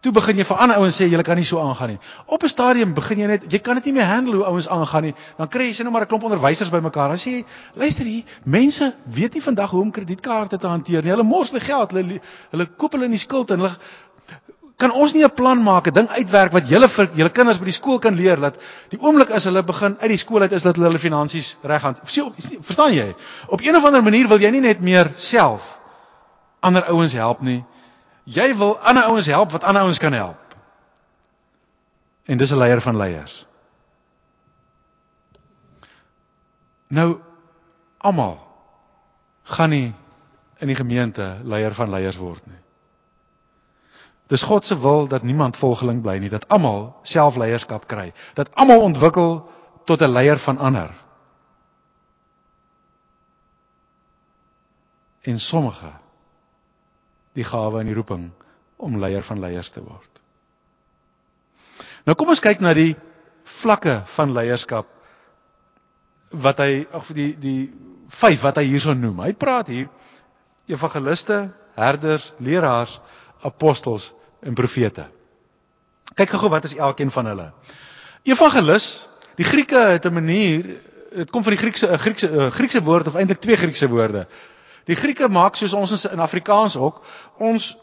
Toe 0.00 0.12
begin 0.12 0.36
jy 0.36 0.44
vir 0.44 0.60
ander 0.62 0.76
ouens 0.76 0.96
sê 1.00 1.08
jy 1.08 1.22
kan 1.22 1.36
nie 1.36 1.44
so 1.44 1.58
aangaan 1.58 1.88
nie. 1.88 1.98
Op 2.26 2.42
'n 2.42 2.48
stadium 2.48 2.94
begin 2.94 3.18
jy 3.18 3.26
net 3.26 3.52
jy 3.52 3.58
kan 3.58 3.74
dit 3.74 3.84
nie 3.84 3.92
meer 3.92 4.04
handle 4.04 4.36
hoe 4.36 4.44
ouens 4.44 4.68
aangaan 4.68 5.02
nie. 5.02 5.14
Dan 5.36 5.48
kry 5.48 5.64
jy 5.64 5.74
sê 5.74 5.82
nou 5.82 5.92
maar 5.92 6.02
'n 6.02 6.06
klomp 6.06 6.22
onderwysers 6.22 6.70
bymekaar. 6.70 7.08
Dan 7.08 7.18
sê 7.18 7.30
jy, 7.30 7.44
luister 7.74 8.04
hier, 8.04 8.24
mense 8.44 8.94
weet 9.04 9.34
nie 9.34 9.42
vandag 9.42 9.70
hoe 9.70 9.80
om 9.80 9.90
kredietkaarte 9.90 10.58
te 10.58 10.66
hanteer 10.66 11.02
nie. 11.02 11.10
Hulle 11.10 11.22
mors 11.22 11.50
hulle 11.50 11.60
geld, 11.60 11.90
hulle 11.92 12.20
hulle 12.50 12.66
koop 12.66 12.92
hulle 12.92 13.04
in 13.04 13.10
die 13.10 13.18
skuld 13.18 13.50
en 13.50 13.58
hulle 13.58 13.76
kan 14.76 14.92
ons 14.92 15.12
nie 15.12 15.24
'n 15.24 15.34
plan 15.34 15.62
maak, 15.62 15.86
'n 15.86 15.92
ding 15.92 16.08
uitwerk 16.08 16.52
wat 16.52 16.68
julle 16.68 16.88
vir 16.88 17.08
julle 17.14 17.30
kinders 17.30 17.58
by 17.58 17.64
die 17.64 17.72
skool 17.72 17.98
kan 17.98 18.14
leer 18.14 18.40
dat 18.40 18.58
die 18.88 19.00
oomblik 19.00 19.30
as 19.30 19.44
hulle 19.44 19.62
begin 19.62 19.96
uit 20.00 20.10
die 20.10 20.18
skool 20.18 20.42
uit 20.42 20.52
is 20.52 20.62
dat 20.62 20.76
hulle 20.76 20.88
hulle 20.88 20.98
finansies 20.98 21.56
reg 21.62 21.82
hand. 21.82 22.00
Verstaan 22.60 22.92
jy? 22.92 23.14
Op 23.48 23.60
een 23.60 23.76
of 23.76 23.84
ander 23.84 24.02
manier 24.02 24.28
wil 24.28 24.40
jy 24.40 24.50
nie 24.50 24.60
net 24.60 24.80
meer 24.80 25.12
self 25.16 25.78
ander 26.60 26.84
ouens 26.84 27.12
help 27.12 27.40
nie. 27.40 27.64
Jy 28.24 28.56
wil 28.56 28.78
ander 28.78 29.02
ouens 29.02 29.26
help 29.26 29.52
wat 29.52 29.64
ander 29.64 29.82
ouens 29.82 29.98
kan 29.98 30.12
help. 30.12 30.56
En 32.26 32.36
dis 32.36 32.50
'n 32.50 32.58
leier 32.58 32.80
van 32.80 32.96
leiers. 32.96 33.46
Nou 36.88 37.20
almal 37.98 38.38
gaan 39.42 39.70
nie 39.70 39.94
in 40.58 40.66
die 40.66 40.74
gemeente 40.74 41.40
leier 41.42 41.74
van 41.74 41.90
leiers 41.90 42.16
word 42.16 42.46
nie. 42.46 42.65
Dis 44.26 44.42
God 44.42 44.64
se 44.64 44.78
wil 44.78 45.06
dat 45.06 45.22
niemand 45.22 45.56
volgeling 45.56 46.02
bly 46.02 46.16
nie, 46.18 46.30
dat 46.30 46.48
almal 46.48 46.96
selfleierskap 47.06 47.86
kry, 47.86 48.12
dat 48.34 48.50
almal 48.54 48.82
ontwikkel 48.82 49.38
tot 49.86 50.02
'n 50.02 50.10
leier 50.10 50.38
van 50.38 50.58
ander. 50.58 50.94
En 55.22 55.40
sommige 55.40 55.92
die 57.32 57.44
gawe 57.44 57.80
en 57.80 57.86
die 57.86 57.94
roeping 57.94 58.30
om 58.76 58.98
leier 58.98 59.22
van 59.22 59.40
leiers 59.40 59.70
te 59.70 59.82
word. 59.82 60.10
Nou 62.04 62.14
kom 62.14 62.28
ons 62.28 62.40
kyk 62.40 62.60
na 62.60 62.74
die 62.74 62.96
vlakke 63.44 64.02
van 64.16 64.32
leierskap 64.32 64.86
wat 66.30 66.58
hy 66.58 66.86
of 66.92 67.10
die 67.14 67.32
die 67.38 67.72
vyf 68.08 68.42
wat 68.42 68.56
hy 68.56 68.66
hierso 68.68 68.94
noem. 68.94 69.20
Hy 69.20 69.32
praat 69.32 69.70
hier 69.72 69.88
evangeliste, 70.66 71.50
herders, 71.76 72.32
leraars, 72.38 73.00
apostels 73.42 74.12
en 74.40 74.54
profete. 74.54 75.06
Kyk 76.14 76.30
gou 76.30 76.50
wat 76.50 76.64
is 76.64 76.76
elkeen 76.76 77.10
van 77.10 77.26
hulle. 77.26 77.52
Evangelis, 78.22 79.08
die 79.36 79.44
Grieke 79.44 79.78
het 79.78 80.06
'n 80.06 80.12
manier, 80.12 80.80
dit 81.12 81.30
kom 81.30 81.42
van 81.42 81.52
die 81.52 81.60
Griekse 81.60 81.92
'n 81.92 81.98
Griekse 81.98 82.50
Griekse 82.50 82.82
woord 82.82 83.06
of 83.06 83.14
eintlik 83.14 83.40
twee 83.40 83.56
Griekse 83.56 83.88
woorde. 83.88 84.26
Die 84.84 84.96
Grieke 84.96 85.28
maak 85.28 85.56
soos 85.56 85.72
ons 85.72 86.04
in 86.04 86.20
Afrikaans 86.20 86.76
ook, 86.76 87.02
ons 87.38 87.76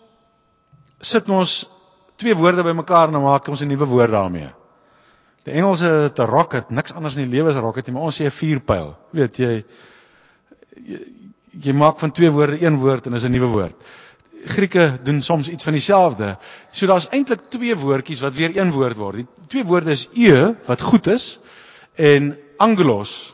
sit 0.99 1.29
ons 1.29 1.69
twee 2.15 2.35
woorde 2.35 2.63
bymekaar 2.63 3.07
en 3.07 3.21
maak 3.21 3.47
ons 3.47 3.61
'n 3.61 3.67
nuwe 3.67 3.85
woord 3.85 4.11
daarmee. 4.11 4.51
Die 5.43 5.53
Engelse 5.53 5.85
het 5.85 6.19
'n 6.19 6.25
rocket, 6.25 6.69
niks 6.69 6.93
anders 6.93 7.15
in 7.15 7.29
die 7.29 7.37
lewe 7.37 7.49
as 7.49 7.55
'n 7.55 7.59
rocket 7.59 7.85
nie, 7.87 7.93
maar 7.93 8.03
ons 8.03 8.21
sê 8.21 8.25
'n 8.25 8.31
vuurpyl. 8.31 8.95
Weet 9.11 9.37
jy, 9.37 9.65
jy 10.85 10.99
jy 11.61 11.73
maak 11.73 11.99
van 11.99 12.11
twee 12.11 12.31
woorde 12.31 12.61
een 12.61 12.77
woord 12.81 13.05
en 13.05 13.13
is 13.13 13.23
'n 13.23 13.31
nuwe 13.31 13.47
woord. 13.47 13.75
Grieke 14.45 14.99
doen 15.03 15.21
soms 15.21 15.49
iets 15.49 15.63
van 15.63 15.73
dieselfde. 15.73 16.37
So 16.71 16.85
daar's 16.85 17.09
eintlik 17.09 17.49
twee 17.49 17.75
woordjies 17.75 18.19
wat 18.19 18.33
weer 18.33 18.57
een 18.57 18.71
woord 18.71 18.97
word. 18.97 19.15
Die 19.15 19.27
twee 19.47 19.65
woorde 19.65 19.91
is 19.91 20.09
e 20.13 20.53
wat 20.65 20.81
goed 20.81 21.07
is 21.07 21.39
en 21.95 22.37
angelos 22.57 23.33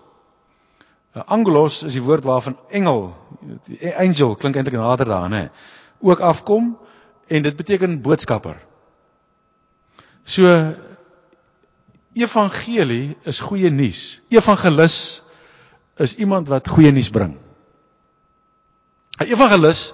Nou, 1.20 1.26
angelos 1.26 1.82
is 1.84 1.96
die 1.98 2.04
woord 2.06 2.24
waarvan 2.24 2.58
engel, 2.70 3.10
angel 3.98 4.36
klink 4.38 4.56
eintlik 4.56 4.78
nader 4.78 5.10
daaraan, 5.10 5.34
hè. 5.36 5.48
Ook 6.00 6.20
afkom 6.20 6.78
en 7.28 7.44
dit 7.44 7.56
beteken 7.56 8.02
boodskapper. 8.02 8.60
So 10.24 10.46
evangelie 12.14 13.18
is 13.28 13.40
goeie 13.40 13.70
nuus. 13.70 14.22
Evangelis 14.30 15.22
is 15.98 16.16
iemand 16.16 16.48
wat 16.48 16.70
goeie 16.70 16.92
nuus 16.92 17.10
bring. 17.10 17.36
'n 19.20 19.28
Evangelis 19.28 19.94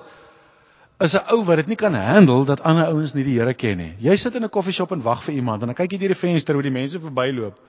is 0.98 1.14
'n 1.14 1.24
ou 1.32 1.44
wat 1.44 1.56
dit 1.56 1.68
nie 1.68 1.76
kan 1.76 1.94
handle 1.94 2.46
dat 2.46 2.64
ander 2.64 2.86
ouens 2.86 3.14
nie 3.14 3.24
die 3.24 3.40
Here 3.40 3.54
ken 3.54 3.78
nie. 3.78 3.96
Jy 4.00 4.16
sit 4.16 4.36
in 4.36 4.44
'n 4.44 4.50
koffieshop 4.50 4.92
en 4.92 5.02
wag 5.02 5.24
vir 5.24 5.34
iemand 5.34 5.62
en 5.62 5.68
dan 5.68 5.76
kyk 5.76 5.92
jy 5.92 5.98
deur 5.98 6.14
die 6.14 6.28
venster 6.28 6.54
hoe 6.54 6.64
die 6.64 6.72
mense 6.72 7.00
verbyloop. 7.00 7.60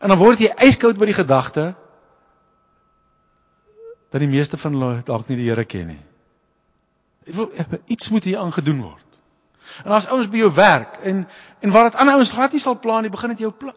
En 0.00 0.08
dan 0.08 0.18
word 0.18 0.38
jy 0.38 0.52
yskoud 0.58 0.98
by 0.98 1.06
die 1.06 1.14
gedagte 1.14 1.74
dat 4.10 4.20
die 4.20 4.28
meeste 4.28 4.56
van 4.56 4.72
hulle 4.72 5.02
dalk 5.02 5.28
nie 5.28 5.36
die 5.36 5.48
Here 5.48 5.64
ken 5.64 5.86
nie. 5.86 6.02
Iets 7.86 8.10
moet 8.10 8.24
hier 8.24 8.38
aangedoen 8.38 8.80
word. 8.82 9.06
En 9.84 9.92
as 9.96 10.06
ouens 10.06 10.28
by 10.28 10.42
jou 10.42 10.52
werk 10.52 10.98
en 11.02 11.26
en 11.60 11.70
waar 11.70 11.90
dit 11.90 12.00
ander 12.00 12.14
ouens 12.14 12.32
glad 12.32 12.52
nie 12.52 12.60
sal 12.60 12.78
plan 12.78 13.02
nie, 13.02 13.10
begin 13.10 13.28
dit 13.28 13.38
jou 13.38 13.52
plan. 13.52 13.74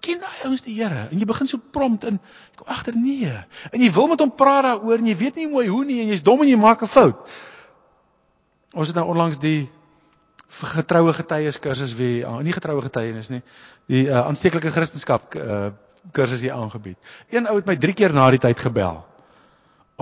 Ken 0.00 0.20
daai 0.20 0.44
ouens 0.44 0.62
die 0.62 0.74
Here 0.74 1.08
en 1.10 1.18
jy 1.18 1.26
begin 1.26 1.48
so 1.48 1.58
prompt 1.58 2.04
in 2.04 2.20
kom 2.54 2.66
agter 2.66 2.94
nee. 2.94 3.32
En 3.72 3.80
jy 3.80 3.90
wil 3.92 4.06
met 4.06 4.20
hom 4.20 4.34
praat 4.34 4.64
daaroor 4.64 4.98
en 4.98 5.06
jy 5.06 5.16
weet 5.16 5.40
nie 5.40 5.48
mooi 5.48 5.66
hoe 5.68 5.84
nie 5.84 6.00
en 6.02 6.12
jy's 6.14 6.22
dom 6.22 6.42
en 6.42 6.48
jy 6.48 6.56
maak 6.56 6.82
'n 6.82 6.86
fout. 6.86 7.32
Ons 8.72 8.88
het 8.88 8.96
nou 8.96 9.06
onlangs 9.12 9.38
die 9.38 9.70
getroue 10.72 11.12
getuies 11.16 11.58
kursus 11.58 11.94
wie 11.96 12.26
ah, 12.28 12.38
nie 12.44 12.52
getroue 12.52 12.82
getuienis 12.84 13.30
nie, 13.32 13.40
die 13.88 14.04
uh, 14.04 14.26
aansteeklike 14.26 14.72
kristendom 14.72 15.40
uh, 15.40 15.70
kursus 16.12 16.42
hier 16.44 16.52
aangebied. 16.56 16.98
Een 17.32 17.48
ou 17.48 17.56
het 17.56 17.68
my 17.68 17.76
3 17.80 17.96
keer 17.96 18.12
na 18.12 18.28
die 18.30 18.40
tyd 18.42 18.60
gebel 18.60 19.00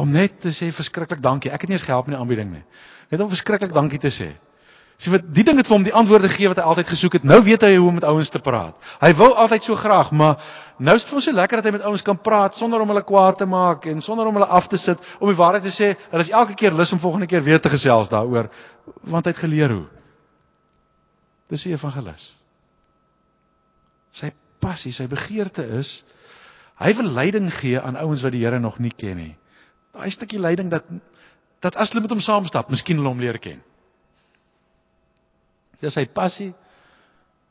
om 0.01 0.11
net 0.11 0.41
te 0.41 0.53
sê 0.55 0.71
verskriklik 0.73 1.21
dankie. 1.23 1.51
Ek 1.53 1.61
het 1.61 1.71
nie 1.71 1.77
eens 1.77 1.87
gehelp 1.87 2.07
met 2.07 2.17
die 2.17 2.21
aanbieding 2.23 2.51
nie. 2.55 2.63
Net 3.11 3.21
om 3.21 3.29
verskriklik 3.31 3.75
dankie 3.75 3.99
te 4.01 4.11
sê. 4.15 4.31
Sê 5.01 5.09
wat 5.15 5.29
die 5.33 5.45
ding 5.49 5.57
het 5.57 5.69
vir 5.69 5.75
hom 5.79 5.85
die 5.87 5.95
antwoorde 5.97 6.29
gegee 6.29 6.51
wat 6.53 6.59
hy 6.61 6.65
altyd 6.69 6.91
gesoek 6.93 7.15
het. 7.17 7.23
Nou 7.25 7.39
weet 7.45 7.63
hy 7.65 7.71
hoe 7.79 7.87
om 7.89 7.95
met 7.97 8.05
ouens 8.05 8.29
te 8.29 8.41
praat. 8.45 8.77
Hy 9.01 9.09
wou 9.17 9.31
altyd 9.33 9.65
so 9.65 9.77
graag, 9.81 10.11
maar 10.13 10.35
nou 10.77 10.95
is 10.99 11.07
dit 11.07 11.09
vir 11.09 11.17
hom 11.17 11.25
so 11.25 11.37
lekker 11.39 11.61
dat 11.61 11.69
hy 11.71 11.73
met 11.79 11.87
ouens 11.89 12.05
kan 12.05 12.19
praat 12.21 12.59
sonder 12.59 12.85
om 12.85 12.93
hulle 12.93 13.03
kwaad 13.09 13.39
te 13.41 13.47
maak 13.49 13.89
en 13.89 14.05
sonder 14.05 14.29
om 14.29 14.37
hulle 14.37 14.49
af 14.59 14.69
te 14.69 14.77
sit. 14.77 15.01
Om 15.19 15.33
die 15.33 15.39
waarheid 15.39 15.65
te 15.65 15.73
sê, 15.73 15.95
hulle 16.13 16.27
is 16.27 16.33
elke 16.43 16.59
keer 16.61 16.77
lus 16.77 16.93
om 16.93 17.01
volgende 17.01 17.31
keer 17.33 17.47
weer 17.47 17.63
te 17.65 17.73
gesels 17.73 18.13
daaroor 18.13 18.51
want 19.01 19.25
hy 19.25 19.33
het 19.33 19.41
geleer 19.41 19.73
hoe. 19.73 19.87
Dis 21.49 21.65
die 21.65 21.73
evangelis. 21.73 22.35
Sy 24.13 24.35
passie, 24.61 24.93
sy 24.93 25.09
begeerte 25.09 25.65
is 25.81 26.03
hy 26.81 26.93
wil 27.01 27.09
leiding 27.09 27.49
gee 27.57 27.81
aan 27.81 27.97
ouens 28.01 28.21
wat 28.25 28.37
die 28.37 28.45
Here 28.45 28.61
nog 28.61 28.79
nie 28.85 28.93
ken 28.93 29.17
nie. 29.17 29.33
Daai 29.97 30.13
stukkie 30.13 30.41
leiding 30.41 30.69
dat 30.73 30.93
dat 31.65 31.77
as 31.77 31.93
hulle 31.93 32.05
met 32.05 32.13
hom 32.13 32.21
saamstap, 32.25 32.69
miskien 32.73 33.01
hulle 33.01 33.13
hom 33.13 33.21
leer 33.21 33.41
ken. 33.41 33.61
Dis 35.81 35.97
sy 35.97 36.07
passie. 36.07 36.55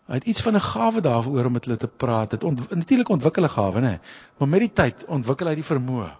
Hy 0.09 0.17
het 0.17 0.25
iets 0.25 0.41
van 0.41 0.55
'n 0.55 0.61
gawe 0.61 1.01
daaroor 1.01 1.45
om 1.45 1.53
met 1.53 1.65
hulle 1.65 1.77
te 1.77 1.87
praat. 1.87 2.29
Dit 2.29 2.43
ont, 2.43 2.69
natuurlik 2.69 3.09
ontwikkel 3.09 3.43
'n 3.43 3.49
gawe, 3.49 3.79
nê. 3.81 3.99
Maar 4.37 4.47
met 4.47 4.59
die 4.59 4.73
tyd 4.73 5.05
ontwikkel 5.05 5.47
hy 5.47 5.55
die 5.55 5.69
vermoë 5.73 6.11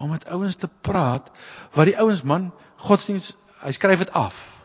om 0.00 0.10
met 0.10 0.24
ouens 0.26 0.56
te 0.56 0.68
praat 0.80 1.30
wat 1.76 1.84
die 1.84 1.98
ouens 1.98 2.22
man 2.22 2.52
godsdiens 2.76 3.36
hy 3.60 3.72
skryf 3.72 3.98
dit 3.98 4.12
af. 4.12 4.64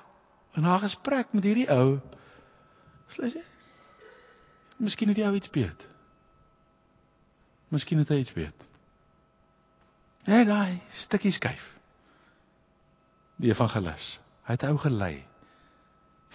In 0.56 0.66
'n 0.66 0.80
gesprek 0.80 1.28
met 1.32 1.44
hierdie 1.44 1.70
ou 1.70 2.00
sê 3.10 3.24
hy 3.24 3.44
Miskien 4.78 5.08
het 5.08 5.18
hy 5.18 5.36
iets 5.36 5.50
weet. 5.50 5.88
Miskien 7.72 7.98
het 7.98 8.10
hy 8.10 8.18
iets 8.20 8.34
weet. 8.34 8.66
Net 10.26 10.48
daai 10.48 10.82
stukkie 10.92 11.32
skuif. 11.32 11.76
Die 13.36 13.50
evangelis. 13.50 14.20
Hy 14.44 14.52
het 14.52 14.64
ou 14.64 14.78
gelei 14.78 15.26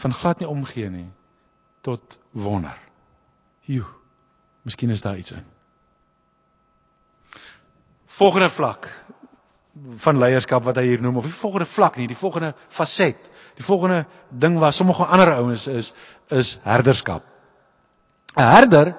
van 0.00 0.14
glad 0.16 0.40
nie 0.40 0.48
omgee 0.48 0.90
nie 0.90 1.08
tot 1.84 2.18
wonder. 2.30 2.76
Jo. 3.68 3.84
Miskien 4.62 4.90
is 4.90 5.00
daar 5.04 5.16
iets 5.16 5.32
in. 5.32 5.44
Volgende 8.06 8.50
vlak 8.50 8.88
van 9.96 10.18
leierskap 10.18 10.64
wat 10.66 10.76
hy 10.76 10.84
hier 10.90 11.00
noem 11.00 11.20
of 11.20 11.28
die 11.28 11.32
volgende 11.32 11.66
vlak 11.66 11.96
nie, 11.96 12.08
die 12.10 12.18
volgende 12.18 12.52
faset. 12.68 13.30
Die 13.56 13.64
volgende 13.64 14.04
ding 14.28 14.58
waar 14.60 14.72
sommige 14.76 15.06
ander 15.06 15.32
ouens 15.36 15.66
is 15.66 15.92
is 16.28 16.58
herderskap. 16.64 17.24
'n 18.36 18.42
Herder 18.42 18.94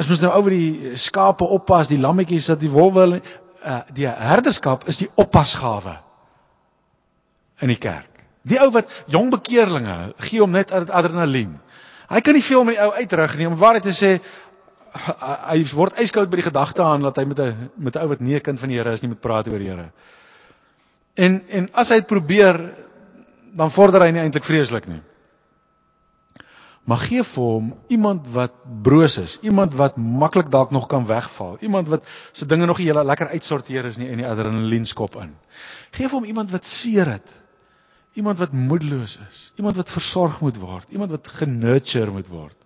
As 0.00 0.08
mens 0.08 0.22
nou 0.24 0.30
oor 0.32 0.48
die 0.48 0.96
skape 0.96 1.44
oppas, 1.44 1.90
die 1.90 2.00
lammetjies 2.00 2.46
dat 2.48 2.60
die 2.62 2.70
wolwe 2.72 3.20
uh, 3.20 3.80
die 3.92 4.06
herderskap 4.08 4.86
is 4.88 4.96
die 5.02 5.10
oppasgawe 5.20 5.98
in 7.60 7.68
die 7.68 7.76
kerk. 7.76 8.09
Die 8.48 8.60
ou 8.60 8.70
wat 8.72 8.92
jong 9.12 9.30
bekeerlinge 9.30 10.14
gee 10.26 10.40
hom 10.40 10.54
net 10.56 10.72
adrenalien. 10.72 11.58
Hy 12.10 12.20
kan 12.20 12.34
nie 12.34 12.44
veel 12.44 12.64
met 12.64 12.78
die 12.78 12.84
ou 12.84 12.92
uitrig 12.96 13.36
nie 13.38 13.48
om 13.50 13.58
waarheid 13.60 13.86
te 13.86 13.94
sê 13.94 14.14
hy 14.90 15.58
word 15.70 16.00
yskoud 16.02 16.30
by 16.30 16.40
die 16.40 16.48
gedagte 16.48 16.82
aan 16.82 17.04
dat 17.06 17.20
hy 17.20 17.24
met 17.24 17.38
'n 17.38 17.70
met 17.76 17.96
'n 17.96 18.02
ou 18.02 18.08
wat 18.08 18.20
nie 18.20 18.34
'n 18.34 18.40
kind 18.40 18.58
van 18.58 18.68
die 18.68 18.78
Here 18.78 18.92
is 18.92 19.02
nie 19.02 19.08
moet 19.08 19.20
praat 19.20 19.48
oor 19.48 19.58
die 19.58 19.68
Here. 19.68 19.92
En 21.14 21.42
en 21.48 21.68
as 21.72 21.88
hy 21.88 22.00
dit 22.00 22.06
probeer 22.06 22.74
dan 23.54 23.70
vorder 23.70 24.02
hy 24.02 24.10
nie 24.10 24.20
eintlik 24.20 24.44
vreeslik 24.44 24.86
nie 24.88 25.02
maar 26.90 27.02
gee 27.04 27.22
vir 27.22 27.44
hom 27.44 27.66
iemand 27.92 28.26
wat 28.34 28.54
broos 28.82 29.16
is, 29.20 29.36
iemand 29.46 29.74
wat 29.78 29.96
maklik 29.96 30.48
dalk 30.50 30.72
nog 30.74 30.88
kan 30.90 31.06
wegval, 31.06 31.56
iemand 31.60 31.88
wat 31.88 32.06
se 32.32 32.46
dinge 32.46 32.66
nog 32.66 32.78
nie 32.78 32.88
hele 32.88 33.04
lekker 33.04 33.28
uitsorteer 33.28 33.84
is 33.84 33.98
nie 34.00 34.08
en 34.10 34.22
die 34.22 34.26
adrenalien 34.26 34.86
skop 34.88 35.14
in. 35.22 35.36
Gee 35.94 36.08
vir 36.08 36.18
hom 36.18 36.26
iemand 36.26 36.50
wat 36.50 36.66
seer 36.66 37.12
het. 37.14 37.36
Iemand 38.18 38.38
wat 38.38 38.52
moedeloos 38.52 39.18
is, 39.28 39.52
iemand 39.54 39.76
wat 39.76 39.90
versorg 39.90 40.40
moet 40.40 40.56
word, 40.58 40.90
iemand 40.90 41.10
wat 41.14 41.28
genurture 41.28 42.10
moet 42.10 42.28
word. 42.28 42.56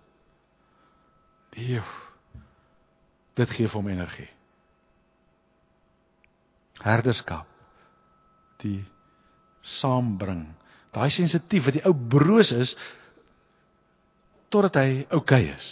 Eeu. 1.55 1.83
Dit 3.35 3.51
gee 3.51 3.67
vir 3.67 3.79
hom 3.81 3.89
energie. 3.91 4.29
Herderskap. 6.81 7.47
Die 8.63 8.79
saambring. 9.61 10.45
Daai 10.95 11.09
sensitief 11.11 11.67
wat 11.67 11.77
die 11.77 11.85
ou 11.87 11.93
broos 11.93 12.53
is 12.55 12.75
totdat 14.53 14.79
hy 14.79 14.89
oukei 15.09 15.19
okay 15.19 15.49
is. 15.51 15.69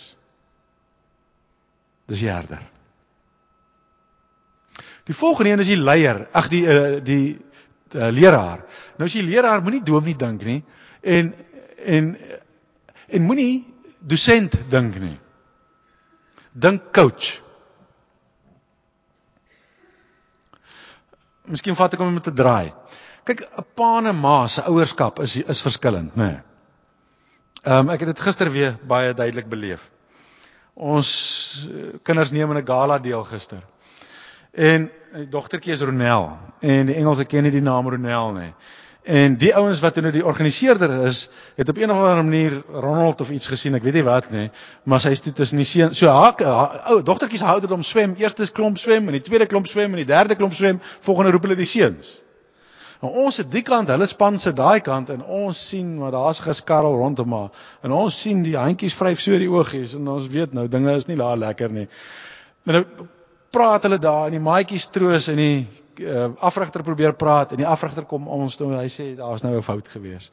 Dis 2.11 2.23
die 2.25 2.31
herder. 2.31 2.63
Die 5.07 5.15
volgende 5.15 5.51
een 5.51 5.63
is 5.63 5.71
die 5.71 5.79
leier, 5.79 6.25
ag 6.35 6.49
die 6.51 6.63
uh, 6.67 6.99
die 7.03 7.39
uh, 7.95 8.09
leraar. 8.11 8.63
Nou 8.97 9.05
as 9.09 9.15
jy 9.15 9.23
leraar 9.25 9.63
moenie 9.63 9.83
dom 9.83 10.05
nie 10.05 10.17
dink 10.17 10.43
nie 10.47 10.63
en 11.01 11.33
en 11.85 12.13
en 13.09 13.25
moenie 13.27 13.63
dosent 13.99 14.55
dink 14.69 14.99
nie. 15.01 15.17
Dink 16.53 16.91
coach. 16.93 17.39
Miskien 21.49 21.75
vat 21.75 21.93
ek 21.93 21.99
hom 21.99 22.13
met 22.13 22.27
'n 22.27 22.35
draai. 22.35 22.73
Kyk, 23.25 23.41
'n 23.41 23.65
pa 23.75 23.97
en 23.97 24.07
'n 24.07 24.19
ma 24.19 24.47
se 24.47 24.61
ouerskap 24.61 25.19
is 25.19 25.37
is 25.37 25.61
verskillend, 25.61 26.15
né? 26.15 26.25
Nee. 26.31 26.41
Ehm 27.63 27.87
um, 27.87 27.89
ek 27.89 27.99
het 28.03 28.09
dit 28.11 28.19
gister 28.19 28.51
weer 28.51 28.77
baie 28.87 29.13
duidelik 29.13 29.47
beleef. 29.49 29.89
Ons 30.75 31.09
eh, 31.69 31.93
kinders 32.03 32.31
neem 32.31 32.51
in 32.51 32.57
'n 32.57 32.65
gala 32.65 32.97
deel 32.99 33.23
gister. 33.23 33.63
En 34.53 34.91
die 35.13 35.29
dogtertjie 35.29 35.73
is 35.73 35.81
Ronel 35.81 36.29
en 36.59 36.85
die 36.85 36.95
Engelse 36.95 37.25
ken 37.25 37.43
nie 37.43 37.51
die 37.51 37.61
naam 37.61 37.89
Ronel 37.89 38.31
nie. 38.37 38.51
En 39.03 39.33
die 39.35 39.49
ouens 39.55 39.81
wat 39.83 39.95
nou 39.99 40.11
die 40.13 40.25
organiseerder 40.25 40.91
is, 41.07 41.25
het 41.57 41.69
op 41.69 41.77
een 41.77 41.91
of 41.91 41.97
ander 41.97 42.23
manier 42.23 42.61
Ronald 42.69 43.21
of 43.21 43.31
iets 43.33 43.49
gesien, 43.51 43.75
ek 43.75 43.83
weet 43.83 43.97
nie 43.99 44.03
wat 44.07 44.29
nie, 44.31 44.45
maar 44.87 45.01
sy 45.03 45.11
is 45.11 45.19
toe 45.25 45.33
tussen 45.35 45.59
die 45.59 45.67
seun, 45.67 45.95
so 45.97 46.07
haar 46.07 46.39
ou 46.93 47.01
dogtertjie 47.03 47.41
se 47.41 47.49
houder 47.49 47.73
om 47.75 47.83
swem, 47.83 48.13
eerste 48.21 48.47
klomp 48.51 48.77
swem 48.79 49.09
en 49.09 49.17
die 49.17 49.23
tweede 49.25 49.49
klomp 49.51 49.67
swem 49.67 49.91
en 49.91 49.99
die 49.99 50.07
derde 50.07 50.37
klomp 50.39 50.55
swem, 50.55 50.79
volgende 51.03 51.33
roep 51.35 51.49
hulle 51.49 51.57
die 51.59 51.67
seuns. 51.67 52.13
Nou 53.01 53.11
ons 53.25 53.41
sit 53.41 53.49
die 53.51 53.65
kant, 53.67 53.91
hulle 53.91 54.07
span 54.07 54.39
sit 54.39 54.55
daai 54.55 54.79
kant 54.85 55.09
en 55.11 55.25
ons 55.25 55.65
sien 55.73 55.89
maar 55.97 56.13
daar's 56.15 56.39
geskarrel 56.45 56.95
rondom 57.01 57.27
maar 57.33 57.65
en 57.83 57.97
ons 57.97 58.21
sien 58.21 58.45
die 58.45 58.55
handjies 58.55 58.95
vryf 58.95 59.19
so 59.19 59.35
die 59.41 59.51
oogies 59.51 59.97
en 59.99 60.07
ons 60.13 60.29
weet 60.31 60.55
nou 60.55 60.69
dinge 60.71 60.95
is 60.95 61.09
nie 61.09 61.19
daar 61.19 61.35
lekker 61.41 61.75
nie. 61.75 61.89
Nou 62.69 62.85
praat 63.53 63.85
hulle 63.85 63.99
daar 64.01 64.27
en 64.27 64.35
die 64.35 64.43
maatjies 64.43 64.89
troos 64.93 65.29
en 65.31 65.39
die 65.39 65.67
uh, 66.01 66.27
afrigter 66.49 66.83
probeer 66.85 67.13
praat 67.13 67.53
en 67.53 67.61
die 67.61 67.69
afrigter 67.69 68.07
kom 68.09 68.27
ons 68.27 68.57
toe 68.57 68.71
hy 68.73 68.89
sê 68.89 69.13
daar's 69.19 69.45
nou 69.45 69.55
'n 69.57 69.65
fout 69.65 69.87
gewees. 69.87 70.31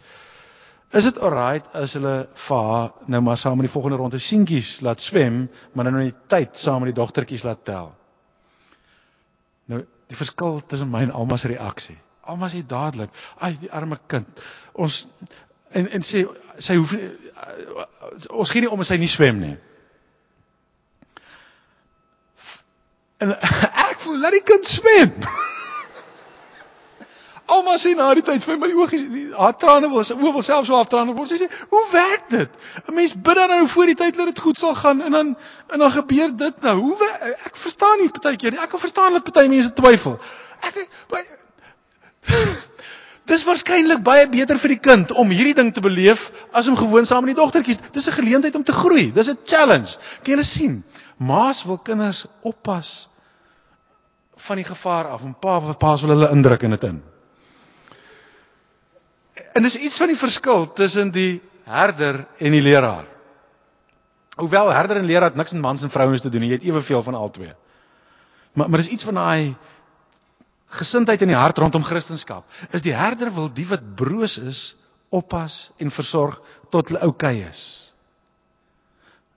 Is 0.91 1.05
dit 1.07 1.19
alright 1.23 1.67
as 1.79 1.95
hulle 1.95 2.15
vir 2.35 2.63
haar 2.69 2.93
nou 3.07 3.21
maar 3.23 3.39
saam 3.39 3.57
met 3.61 3.69
die 3.69 3.73
volgende 3.73 3.97
ronde 4.01 4.19
seentjies 4.19 4.81
laat 4.81 5.01
swem, 5.01 5.49
maar 5.73 5.85
dan 5.87 5.95
nou 5.95 6.05
net 6.05 6.29
tyd 6.33 6.59
saam 6.59 6.83
met 6.83 6.91
die 6.91 7.01
dogtertjies 7.01 7.45
laat 7.47 7.65
tel? 7.65 7.93
Nou 9.71 9.85
die 10.11 10.19
verskil 10.19 10.61
tussen 10.67 10.91
my 10.91 11.05
en 11.07 11.13
Alma 11.15 11.37
se 11.37 11.49
reaksie. 11.49 11.99
Alma 12.27 12.49
sê 12.49 12.67
dadelik, 12.67 13.11
"Ag, 13.39 13.61
die 13.61 13.73
arme 13.73 13.99
kind. 14.07 14.27
Ons 14.73 15.07
en 15.71 15.89
en 15.89 16.03
sê 16.03 16.27
sy 16.59 16.75
hoef 16.75 16.93
nie, 16.93 17.11
ons 18.31 18.51
gee 18.51 18.61
nie 18.61 18.71
om 18.71 18.81
as 18.81 18.89
sy 18.89 18.97
nie 18.97 19.07
swem 19.09 19.41
nie." 19.41 19.57
En 23.21 23.37
ek 23.37 23.97
voel 24.01 24.21
laat 24.23 24.37
die 24.37 24.45
kind 24.49 24.69
swem. 24.69 25.13
Alma 27.51 27.75
sê 27.83 27.97
na 27.99 28.13
die 28.15 28.23
tyd 28.23 28.45
vir 28.47 28.59
my 28.63 28.69
oogies 28.79 29.03
haar 29.35 29.57
trane 29.59 29.89
wil 29.91 30.05
sy 30.07 30.15
oë 30.15 30.33
wil 30.37 30.45
self 30.47 30.69
so 30.69 30.77
aftrane 30.79 31.17
word. 31.17 31.33
Sy 31.33 31.41
sê, 31.41 31.49
"Hoe 31.73 31.83
werk 31.93 32.29
dit? 32.31 32.51
'n 32.87 32.95
Mens 32.95 33.15
bid 33.15 33.35
dan 33.35 33.51
nou 33.51 33.67
voor 33.67 33.91
die 33.91 33.99
tyd 33.99 34.17
dat 34.17 34.31
dit 34.31 34.39
goed 34.39 34.59
sal 34.59 34.75
gaan 34.75 35.03
en 35.03 35.11
dan 35.11 35.37
en 35.73 35.79
dan 35.79 35.93
gebeur 35.93 36.37
dit 36.37 36.63
nou. 36.63 36.77
Hoe 36.79 36.97
ek 37.45 37.57
verstaan 37.57 37.99
nie 38.01 38.09
partykeer 38.09 38.51
nie. 38.51 38.61
Ek 38.61 38.71
kan 38.71 38.81
verstaan 38.81 39.13
dat 39.13 39.25
party 39.25 39.49
mense 39.49 39.73
twyfel. 39.73 40.19
Ek 40.63 40.75
dink 40.75 40.89
Dis 43.31 43.45
waarskynlik 43.45 44.03
baie 44.03 44.27
beter 44.29 44.59
vir 44.59 44.69
die 44.69 44.81
kind 44.83 45.13
om 45.13 45.29
hierdie 45.31 45.55
ding 45.55 45.73
te 45.75 45.81
beleef 45.81 46.31
as 46.53 46.67
om 46.67 46.77
gewoon 46.77 47.07
saam 47.07 47.25
met 47.25 47.37
die 47.37 47.43
dogtertjies. 47.43 47.79
Dis 47.93 48.09
'n 48.09 48.13
geleentheid 48.13 48.55
om 48.55 48.65
te 48.65 48.73
groei. 48.73 49.13
Dis 49.13 49.29
'n 49.29 49.39
challenge. 49.45 49.99
Kan 50.23 50.35
julle 50.35 50.45
sien? 50.45 50.85
Ma's 51.19 51.65
wil 51.65 51.79
kinders 51.79 52.25
oppas 52.43 53.10
van 54.41 54.61
die 54.61 54.65
gevaar 54.65 55.09
af 55.09 55.23
en 55.23 55.35
pa 55.39 55.59
paas 55.73 56.03
wil 56.05 56.15
hulle 56.15 56.31
indruk 56.35 56.63
in 56.63 56.77
dit 56.77 56.85
in. 56.85 57.03
En 59.53 59.63
dis 59.63 59.77
iets 59.77 59.99
van 59.99 60.13
die 60.13 60.19
verskil 60.19 60.69
tussen 60.73 61.11
die 61.11 61.41
herder 61.69 62.27
en 62.39 62.55
die 62.55 62.63
leraar. 62.63 63.07
Hoewel 64.41 64.73
herder 64.73 64.97
en 65.01 65.09
leraar 65.09 65.37
niks 65.37 65.53
met 65.53 65.63
mans 65.63 65.83
en 65.83 65.91
vrouens 65.91 66.23
te 66.23 66.29
doen 66.29 66.41
nie, 66.41 66.49
jy 66.53 66.61
het 66.61 66.69
eweveel 66.71 67.03
van 67.03 67.19
albei. 67.19 67.53
Maar 68.53 68.71
maar 68.71 68.83
dis 68.83 68.89
iets 68.97 69.05
van 69.05 69.15
daai 69.15 69.57
gesindheid 70.71 71.23
in 71.23 71.33
die 71.35 71.39
hart 71.39 71.59
rondom 71.59 71.85
Christendom. 71.85 72.45
Is 72.71 72.83
die 72.83 72.95
herder 72.95 73.33
wil 73.35 73.53
die 73.53 73.67
wat 73.69 73.95
broos 73.95 74.39
is 74.39 74.77
oppas 75.09 75.71
en 75.77 75.91
versorg 75.91 76.41
tot 76.71 76.89
hulle 76.89 77.03
oukei 77.07 77.43
is. 77.43 77.93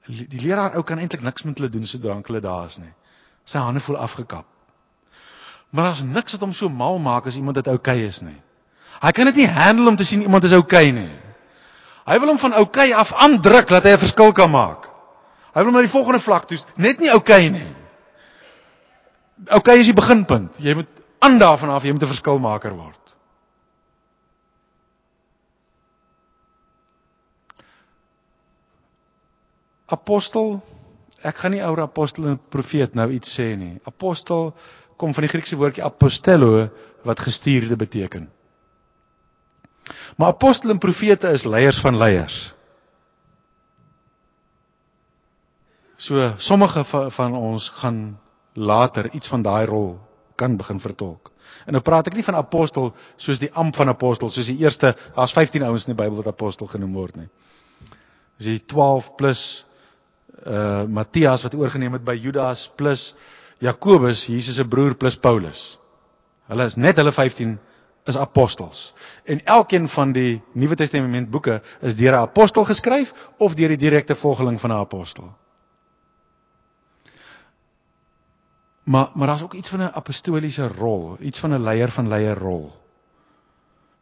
Die 0.07 0.41
leraar 0.41 0.75
ou 0.77 0.83
kan 0.83 0.99
eintlik 0.99 1.23
niks 1.23 1.43
met 1.47 1.57
hulle 1.57 1.71
doen 1.73 1.87
sodra 1.87 2.19
hulle 2.21 2.41
daar 2.43 2.69
is 2.69 2.77
nie. 2.77 2.93
Sy 3.45 3.57
hande 3.57 3.81
voel 3.83 3.97
afgekap. 3.97 4.52
Maar 5.73 5.83
daar's 5.83 6.03
niks 6.05 6.31
wat 6.31 6.41
hom 6.41 6.51
so 6.53 6.69
mal 6.69 6.99
maak 7.01 7.25
as 7.25 7.35
iemand 7.35 7.55
wat 7.55 7.67
oukei 7.67 7.95
okay 7.97 8.07
is 8.07 8.19
nie. 8.21 8.37
Hy 9.01 9.11
kan 9.11 9.25
dit 9.25 9.39
nie 9.41 9.47
handle 9.49 9.89
om 9.89 9.95
te 9.97 10.05
sien 10.05 10.21
iemand 10.21 10.43
is 10.45 10.53
oukei 10.53 10.89
okay 10.89 10.91
nie. 10.93 11.13
Hy 12.05 12.17
wil 12.21 12.29
hom 12.29 12.37
van 12.37 12.53
oukei 12.59 12.91
okay 12.91 12.99
af 12.99 13.13
aandruk 13.25 13.73
dat 13.73 13.87
hy 13.89 13.93
'n 13.95 14.03
verskil 14.03 14.31
kan 14.37 14.51
maak. 14.53 14.85
Hy 15.53 15.63
wil 15.63 15.71
hom 15.71 15.73
na 15.73 15.81
die 15.81 15.95
volgende 15.95 16.19
vlak 16.21 16.45
toe, 16.45 16.59
net 16.75 16.99
nie 16.99 17.09
oukei 17.09 17.49
nie. 17.49 17.75
Oukei 19.49 19.79
is 19.79 19.89
die 19.89 19.97
beginpunt. 19.97 20.61
Jy 20.61 20.75
moet 20.75 21.01
aan 21.19 21.39
daarvan 21.39 21.69
af 21.69 21.83
jy 21.83 21.91
moet 21.91 22.03
'n 22.03 22.13
verskilmaker 22.13 22.75
word. 22.77 23.01
Apostel 29.85 30.61
Ek 31.23 31.37
gaan 31.39 31.53
nie 31.55 31.61
ou 31.63 31.75
apostel 31.79 32.25
en 32.27 32.39
profeet 32.51 32.95
nou 32.99 33.05
iets 33.15 33.37
sê 33.37 33.53
nie. 33.55 33.77
Apostel 33.87 34.49
kom 35.03 35.13
van 35.15 35.27
die 35.27 35.33
Griekse 35.33 35.59
woordjie 35.59 35.83
apostello 35.83 36.69
wat 37.03 37.19
gestuurde 37.19 37.75
beteken. 37.75 38.29
Maar 40.15 40.31
apostel 40.31 40.71
en 40.71 40.79
profete 40.79 41.33
is 41.35 41.43
leiers 41.43 41.81
van 41.83 41.97
leiers. 41.99 42.53
So 45.99 46.31
sommige 46.37 46.83
van 47.15 47.35
ons 47.35 47.69
gaan 47.81 47.99
later 48.53 49.11
iets 49.11 49.27
van 49.27 49.43
daai 49.43 49.65
rol 49.65 49.99
kan 50.35 50.57
begin 50.57 50.79
vertolk. 50.79 51.31
En 51.65 51.75
nou 51.75 51.83
praat 51.83 52.07
ek 52.07 52.15
nie 52.17 52.25
van 52.25 52.39
apostel 52.39 52.91
soos 53.15 53.39
die 53.39 53.51
amp 53.59 53.75
van 53.75 53.91
apostel, 53.91 54.31
soos 54.31 54.49
die 54.51 54.59
eerste, 54.63 54.95
daar's 55.15 55.35
15 55.35 55.63
ouens 55.63 55.85
in 55.87 55.93
die 55.93 55.99
Bybel 55.99 56.19
wat 56.19 56.31
apostel 56.31 56.67
genoem 56.67 56.95
word 56.97 57.19
nie. 57.19 57.29
Dis 58.39 58.49
die 58.49 58.63
12 58.73 59.13
plus 59.19 59.43
uh 60.43 60.83
Matthias 60.91 61.45
wat 61.45 61.55
oorgeneem 61.55 61.93
het 61.95 62.03
by 62.03 62.17
Judas 62.19 62.65
plus 62.75 63.13
Jakobus, 63.63 64.25
Jesus 64.27 64.55
se 64.55 64.65
broer 64.67 64.95
plus 64.99 65.15
Paulus. 65.15 65.61
Hulle 66.51 66.65
is 66.67 66.75
net 66.75 66.97
hulle 66.99 67.11
15 67.15 67.53
is 68.11 68.17
apostels. 68.19 68.81
En 69.23 69.39
elkeen 69.45 69.87
van 69.87 70.11
die 70.11 70.41
Nuwe 70.59 70.75
Testament 70.75 71.29
boeke 71.31 71.61
is 71.79 71.95
deur 71.95 72.17
'n 72.17 72.25
apostel 72.27 72.65
geskryf 72.67 73.13
of 73.37 73.55
deur 73.55 73.71
die 73.71 73.79
direkte 73.85 74.15
volgeling 74.15 74.59
van 74.59 74.71
'n 74.71 74.83
apostel. 74.83 75.31
Maar 78.83 79.09
maar 79.13 79.27
daar's 79.27 79.41
ook 79.41 79.53
iets 79.53 79.69
van 79.69 79.79
'n 79.79 79.95
apostoliese 79.95 80.67
rol, 80.67 81.17
iets 81.19 81.39
van 81.39 81.53
'n 81.53 81.63
leier 81.63 81.91
van 81.91 82.07
leier 82.07 82.37
rol. 82.37 82.71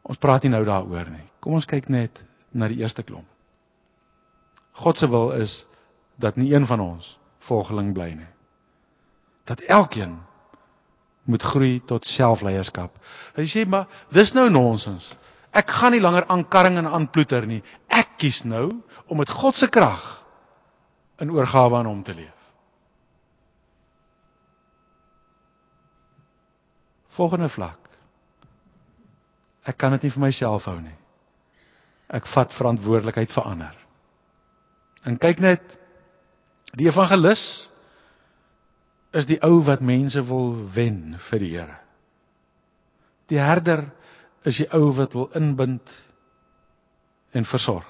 Ons 0.01 0.17
praat 0.17 0.41
nie 0.41 0.51
nou 0.51 0.65
daaroor 0.65 1.09
nie. 1.09 1.27
Kom 1.39 1.53
ons 1.53 1.65
kyk 1.65 1.87
net 1.87 2.23
na 2.51 2.67
die 2.67 2.77
eerste 2.77 3.03
klomp. 3.03 3.27
God 4.71 4.97
se 4.97 5.09
wil 5.09 5.31
is 5.31 5.65
dat 6.15 6.35
nie 6.35 6.53
een 6.53 6.65
van 6.65 6.79
ons 6.79 7.19
volgeling 7.39 7.93
bly 7.93 8.13
nie 8.13 8.40
dat 9.51 9.61
elkeen 9.67 10.15
moet 11.27 11.43
groei 11.43 11.81
tot 11.85 12.07
selfleierskap. 12.07 12.95
Hy 13.35 13.45
sê 13.49 13.65
maar 13.67 13.89
dis 14.15 14.31
nou 14.37 14.47
nonsens. 14.49 15.11
Ek 15.51 15.69
gaan 15.69 15.91
nie 15.91 16.01
langer 16.03 16.25
aan 16.31 16.45
karring 16.47 16.79
en 16.79 16.87
aan 16.87 17.09
ploeter 17.11 17.45
nie. 17.47 17.59
Ek 17.91 18.15
kies 18.21 18.45
nou 18.47 18.69
om 19.11 19.19
met 19.19 19.29
God 19.29 19.57
se 19.59 19.67
krag 19.67 20.03
in 21.21 21.33
oorgawe 21.35 21.81
aan 21.81 21.89
hom 21.91 22.03
te 22.07 22.15
leef. 22.15 22.37
Volgende 27.11 27.49
vlak. 27.51 27.77
Ek 29.67 29.77
kan 29.77 29.91
dit 29.97 30.07
nie 30.07 30.13
vir 30.15 30.23
myself 30.23 30.65
hou 30.71 30.77
nie. 30.79 30.95
Ek 32.07 32.25
vat 32.27 32.55
verantwoordelikheid 32.55 33.31
vir 33.31 33.49
ander. 33.51 33.75
En 35.03 35.19
kyk 35.19 35.43
net 35.43 35.75
die 36.79 36.87
evangelis 36.87 37.43
is 39.11 39.27
die 39.27 39.39
ou 39.43 39.59
wat 39.67 39.83
mense 39.83 40.23
wil 40.27 40.53
wen 40.75 41.17
vir 41.29 41.43
die 41.43 41.51
Here. 41.55 41.77
Die 43.31 43.39
herder 43.39 43.85
is 44.47 44.59
die 44.61 44.69
ou 44.75 44.91
wat 44.95 45.13
wil 45.15 45.29
inbind 45.37 45.91
en 47.31 47.47
versorg. 47.47 47.87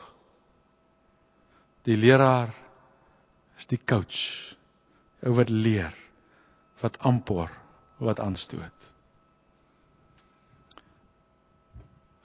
Die 1.85 1.97
leraar 1.97 2.51
is 3.57 3.69
die 3.69 3.79
coach, 3.79 4.21
ou 5.25 5.33
wat 5.37 5.49
leer, 5.49 5.93
wat 6.81 6.99
aanpoor, 7.05 7.49
wat 8.01 8.21
aanstoot. 8.21 8.89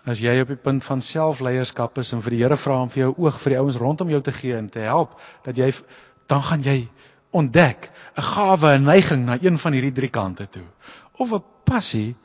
As 0.06 0.20
jy 0.22 0.36
op 0.40 0.52
die 0.52 0.60
punt 0.60 0.84
van 0.86 1.00
selfleierskap 1.02 1.98
is 1.98 2.12
en 2.14 2.22
vir 2.22 2.36
die 2.36 2.42
Here 2.44 2.56
vra 2.60 2.78
om 2.84 2.92
vir 2.92 3.06
jou 3.06 3.12
oog 3.26 3.40
vir 3.42 3.56
die 3.56 3.60
ouens 3.60 3.80
rondom 3.82 4.12
jou 4.12 4.20
te 4.22 4.32
gee 4.36 4.54
en 4.56 4.68
te 4.70 4.84
help 4.84 5.16
dat 5.48 5.58
jy 5.58 5.72
dan 6.30 6.44
gaan 6.46 6.62
jy 6.62 6.78
ontdek 7.30 7.90
'n 8.16 8.22
gawe, 8.22 8.78
'n 8.78 8.84
neiging 8.84 9.24
na 9.24 9.38
een 9.40 9.58
van 9.58 9.72
hierdie 9.72 9.92
drie 9.92 10.10
kante 10.10 10.48
toe. 10.48 10.66
Of 11.12 11.32
'n 11.32 11.44
passie 11.64 12.16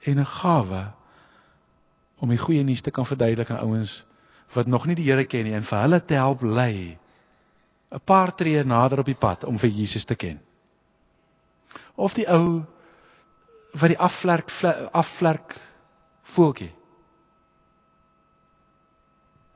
en 0.00 0.18
'n 0.18 0.26
gawe 0.26 0.92
om 2.18 2.28
die 2.28 2.38
goeie 2.38 2.62
nuus 2.62 2.80
te 2.80 2.90
kan 2.90 3.06
verduidelik 3.06 3.50
aan 3.50 3.58
ouens 3.66 4.04
wat 4.52 4.66
nog 4.66 4.86
nie 4.86 4.94
die 4.94 5.10
Here 5.10 5.24
ken 5.24 5.44
nie 5.44 5.54
en 5.54 5.64
vir 5.64 5.80
hulle 5.80 6.04
te 6.04 6.14
help 6.14 6.42
lei 6.42 6.98
'n 7.90 8.00
paar 8.04 8.34
tree 8.34 8.64
nader 8.64 8.98
op 8.98 9.06
die 9.06 9.18
pad 9.18 9.44
om 9.44 9.58
vir 9.58 9.70
Jesus 9.70 10.04
te 10.04 10.14
ken. 10.14 10.40
Of 11.94 12.14
die 12.14 12.28
ou 12.28 12.62
wat 13.72 13.88
die 13.88 13.98
afvlerk 13.98 14.50
afvlerk 14.92 15.56
voeltjie 16.22 16.72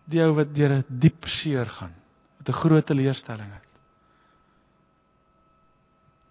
die 0.09 0.23
ou 0.25 0.33
wat 0.39 0.55
deur 0.55 0.73
'n 0.79 0.85
diep 0.89 1.27
seer 1.29 1.67
gaan, 1.67 1.95
wat 2.39 2.49
'n 2.49 2.61
groot 2.63 2.87
teleurstelling 2.87 3.53
het. 3.53 3.78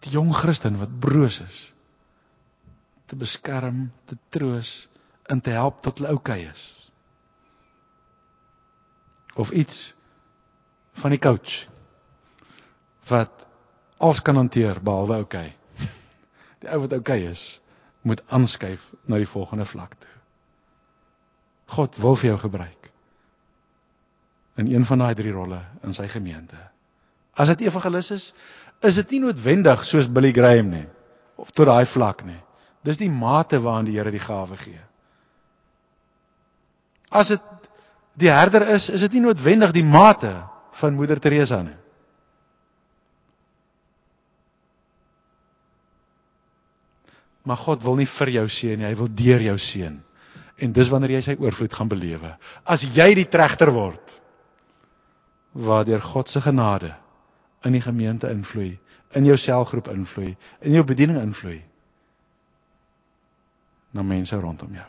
Die 0.06 0.14
jong 0.14 0.34
Christen 0.36 0.78
wat 0.82 1.00
broos 1.00 1.40
is 1.44 1.64
te 3.08 3.16
beskerm, 3.16 3.88
te 4.06 4.18
troos 4.36 4.90
en 5.32 5.42
te 5.42 5.54
help 5.56 5.80
tot 5.82 6.02
hulle 6.02 6.12
oukei 6.12 6.42
is. 6.50 6.66
Of 9.40 9.54
iets 9.56 9.94
van 11.00 11.16
die 11.16 11.22
coach 11.24 11.68
wat 13.08 13.46
alles 14.04 14.22
kan 14.22 14.36
hanteer 14.36 14.82
behalwe 14.84 15.22
oukei. 15.24 15.48
Die 16.62 16.70
ou 16.74 16.82
wat 16.84 16.98
oukei 16.98 17.22
is, 17.30 17.46
moet 18.04 18.24
aanskuif 18.34 18.84
na 19.08 19.20
die 19.20 19.30
volgende 19.30 19.66
vlak 19.66 19.96
toe. 20.00 20.14
God 21.78 21.96
wil 22.04 22.16
vir 22.20 22.32
jou 22.32 22.38
gebruik 22.44 22.92
in 24.58 24.72
een 24.72 24.86
van 24.90 25.04
daai 25.04 25.14
drie 25.14 25.32
rolle 25.32 25.60
in 25.86 25.94
sy 25.94 26.08
gemeente. 26.10 26.58
As 27.38 27.52
dit 27.54 27.68
evangelis 27.68 28.10
is, 28.16 28.24
is 28.86 29.00
dit 29.02 29.16
nie 29.16 29.24
noodwendig 29.26 29.86
soos 29.86 30.10
Billy 30.10 30.32
Graham 30.36 30.70
nie 30.74 30.86
of 31.38 31.52
tot 31.54 31.70
daai 31.70 31.86
vlak 31.86 32.24
nie. 32.26 32.40
Dis 32.86 33.00
die 33.02 33.10
mate 33.12 33.60
waaraan 33.62 33.88
die 33.90 33.98
Here 33.98 34.12
die 34.14 34.22
gawe 34.22 34.58
gee. 34.58 34.80
As 37.10 37.34
dit 37.34 37.44
die 38.18 38.32
herder 38.34 38.66
is, 38.74 38.90
is 38.90 39.04
dit 39.06 39.18
nie 39.18 39.28
noodwendig 39.28 39.74
die 39.76 39.86
mate 39.86 40.32
van 40.80 40.98
Moeder 40.98 41.20
Teresa 41.22 41.62
nie. 41.62 41.78
Maar 47.48 47.60
God 47.62 47.86
wil 47.86 47.96
nie 48.02 48.10
vir 48.10 48.34
jou 48.34 48.48
seën 48.52 48.76
nie, 48.76 48.90
hy 48.90 48.98
wil 49.00 49.08
deur 49.08 49.46
jou 49.46 49.56
seën. 49.62 49.94
En 50.58 50.74
dis 50.74 50.90
wanneer 50.92 51.16
jy 51.16 51.22
sy 51.24 51.36
oorvloed 51.40 51.74
gaan 51.78 51.92
belewe. 51.92 52.34
As 52.66 52.84
jy 52.98 53.14
die 53.16 53.28
tregter 53.30 53.70
word, 53.72 54.16
waardeur 55.54 56.02
God 56.04 56.30
se 56.30 56.42
genade 56.44 56.92
in 57.66 57.72
die 57.72 57.82
gemeente 57.82 58.30
invloei, 58.30 58.80
in 59.18 59.26
jou 59.26 59.38
selgroep 59.38 59.88
invloei, 59.88 60.36
in 60.60 60.72
jou 60.72 60.84
bediening 60.84 61.22
invloei 61.22 61.62
na 63.92 64.04
mense 64.04 64.36
rondom 64.36 64.74
jou. 64.76 64.88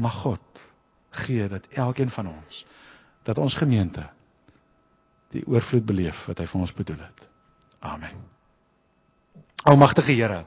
Mag 0.00 0.12
God 0.22 0.64
gee 1.10 1.48
dat 1.48 1.66
elkeen 1.74 2.10
van 2.10 2.28
ons 2.30 2.64
dat 3.22 3.38
ons 3.38 3.54
gemeente 3.54 4.06
die 5.34 5.42
oorvloed 5.46 5.84
beleef 5.86 6.24
wat 6.26 6.40
hy 6.40 6.46
vir 6.50 6.60
ons 6.60 6.72
bedoel 6.74 7.02
het. 7.04 7.26
Amen. 7.86 8.16
Almagtige 9.68 10.16
Here, 10.16 10.44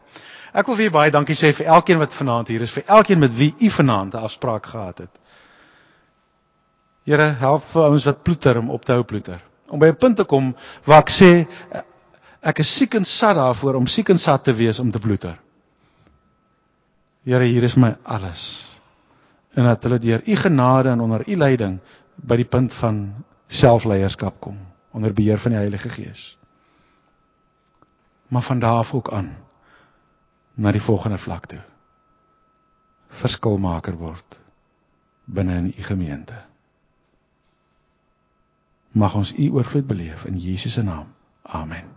ek 0.57 0.67
wil 0.67 0.77
vir 0.79 0.89
u 0.89 0.93
baie 0.95 1.13
dankie 1.13 1.37
sê 1.37 1.51
vir 1.53 1.69
elkeen 1.75 2.01
wat 2.01 2.15
vanaand 2.17 2.49
hier 2.49 2.65
is, 2.65 2.73
vir 2.73 2.87
elkeen 2.97 3.21
met 3.21 3.33
wie 3.37 3.53
u 3.61 3.69
vanaand 3.69 4.15
'n 4.17 4.25
afspraak 4.25 4.65
gehad 4.65 5.05
het. 5.05 5.19
Here, 7.05 7.29
help 7.39 7.63
vir 7.71 7.89
ons 7.89 8.05
wat 8.09 8.23
ploeter 8.23 8.57
om 8.57 8.69
op 8.69 8.85
te 8.85 8.91
hou 8.91 9.03
ploeter. 9.03 9.41
Om 9.73 9.81
by 9.81 9.89
'n 9.89 9.97
punt 9.97 10.17
te 10.21 10.25
kom 10.29 10.51
waar 10.85 11.01
ek 11.01 11.09
sê 11.09 11.31
ek 12.43 12.59
is 12.61 12.73
siek 12.77 12.93
en 12.99 13.05
sat 13.05 13.35
daarvoor 13.35 13.79
om 13.79 13.87
siek 13.87 14.09
en 14.13 14.19
sat 14.21 14.43
te 14.43 14.53
wees 14.53 14.79
om 14.79 14.91
te 14.91 14.99
ploeter. 14.99 15.39
Here, 17.23 17.45
hier 17.45 17.63
is 17.63 17.75
my 17.75 17.95
alles. 18.03 18.43
En 19.55 19.63
dat 19.63 19.83
hulle 19.83 19.99
deur 19.99 20.21
u 20.25 20.35
genade 20.35 20.89
en 20.89 21.01
onder 21.01 21.23
u 21.29 21.35
leiding 21.35 21.79
by 22.15 22.35
die 22.35 22.45
punt 22.45 22.73
van 22.73 23.25
selfleierskap 23.47 24.39
kom 24.39 24.59
onder 24.91 25.13
beheer 25.13 25.39
van 25.39 25.55
die 25.55 25.59
Heilige 25.59 25.89
Gees. 25.89 26.37
Maar 28.27 28.41
van 28.41 28.59
daar 28.59 28.83
af 28.83 28.93
ook 28.93 29.11
aan 29.11 29.31
na 30.53 30.71
die 30.71 30.81
volgende 30.81 31.17
vlak 31.17 31.45
toe. 31.45 31.61
Verskilmaker 33.09 33.97
word 33.97 34.39
binne 35.25 35.55
in 35.57 35.73
u 35.77 35.83
gemeente 35.83 36.52
mag 38.93 39.15
ons 39.15 39.33
u 39.33 39.49
oorvloed 39.51 39.87
beleef 39.87 40.25
in 40.25 40.37
Jesus 40.37 40.73
se 40.73 40.83
naam. 40.83 41.09
Amen. 41.41 41.89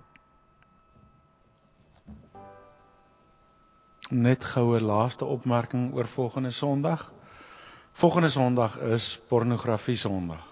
Net 4.09 4.45
goue 4.45 4.81
laaste 4.81 5.25
opmerking 5.25 5.93
oor 5.95 6.07
volgende 6.07 6.51
Sondag. 6.51 7.13
Volgende 7.93 8.29
Sondag 8.31 8.79
is 8.79 9.21
pornografie 9.29 9.97
Sondag. 9.97 10.47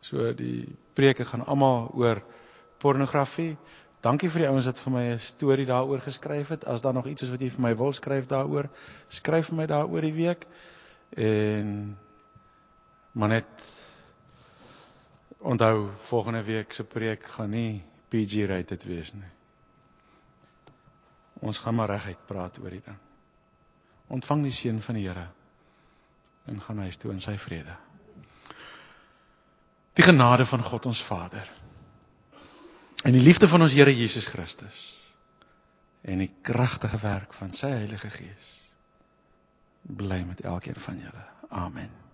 So 0.00 0.34
die 0.34 0.76
preke 0.92 1.24
gaan 1.24 1.46
almal 1.46 1.90
oor 1.94 2.22
pornografie. 2.78 3.56
Dankie 4.00 4.30
vir 4.32 4.44
die 4.44 4.48
ouens 4.48 4.68
wat 4.68 4.78
vir 4.80 4.92
my 4.92 5.04
'n 5.14 5.18
storie 5.20 5.66
daaroor 5.66 6.00
geskryf 6.00 6.48
het. 6.48 6.64
As 6.64 6.80
daar 6.80 6.94
nog 6.94 7.06
iets 7.06 7.22
is 7.22 7.30
wat 7.30 7.40
jy 7.40 7.50
vir 7.50 7.60
my 7.60 7.76
wil 7.76 7.92
skryf 7.92 8.26
daaroor, 8.26 8.68
skryf 9.08 9.46
vir 9.46 9.56
my 9.56 9.66
daaroor 9.66 10.00
die 10.00 10.12
week. 10.12 10.46
En 11.16 11.98
maar 13.12 13.28
net 13.28 13.46
Onthou 15.40 15.88
volgende 15.96 16.42
week 16.44 16.72
se 16.72 16.84
preek 16.84 17.24
gaan 17.24 17.50
nie 17.50 17.82
PG 18.08 18.46
rated 18.46 18.84
wees 18.84 19.12
nie. 19.16 19.30
Ons 21.40 21.58
gaan 21.58 21.74
maar 21.74 21.88
reguit 21.88 22.26
praat 22.28 22.58
oor 22.60 22.74
die 22.74 22.82
ding. 22.84 22.98
Ontvang 24.12 24.42
die 24.44 24.52
seën 24.52 24.80
van 24.84 24.98
die 24.98 25.06
Here 25.06 25.28
en 26.50 26.60
gaan 26.60 26.82
huis 26.84 26.98
toe 26.98 27.12
in 27.12 27.20
sy 27.22 27.36
vrede. 27.38 27.76
Die 29.96 30.04
genade 30.04 30.46
van 30.46 30.62
God 30.64 30.86
ons 30.90 31.02
Vader 31.04 31.48
en 33.04 33.16
die 33.16 33.24
liefde 33.24 33.48
van 33.48 33.64
ons 33.64 33.76
Here 33.76 33.94
Jesus 33.96 34.28
Christus 34.28 34.82
en 36.02 36.20
die 36.20 36.32
kragtige 36.42 37.00
werk 37.00 37.32
van 37.36 37.52
sy 37.56 37.72
Heilige 37.72 38.10
Gees 38.12 38.52
bly 39.80 40.20
met 40.28 40.44
elkeen 40.44 40.76
van 40.76 41.00
julle. 41.00 41.24
Amen. 41.48 42.09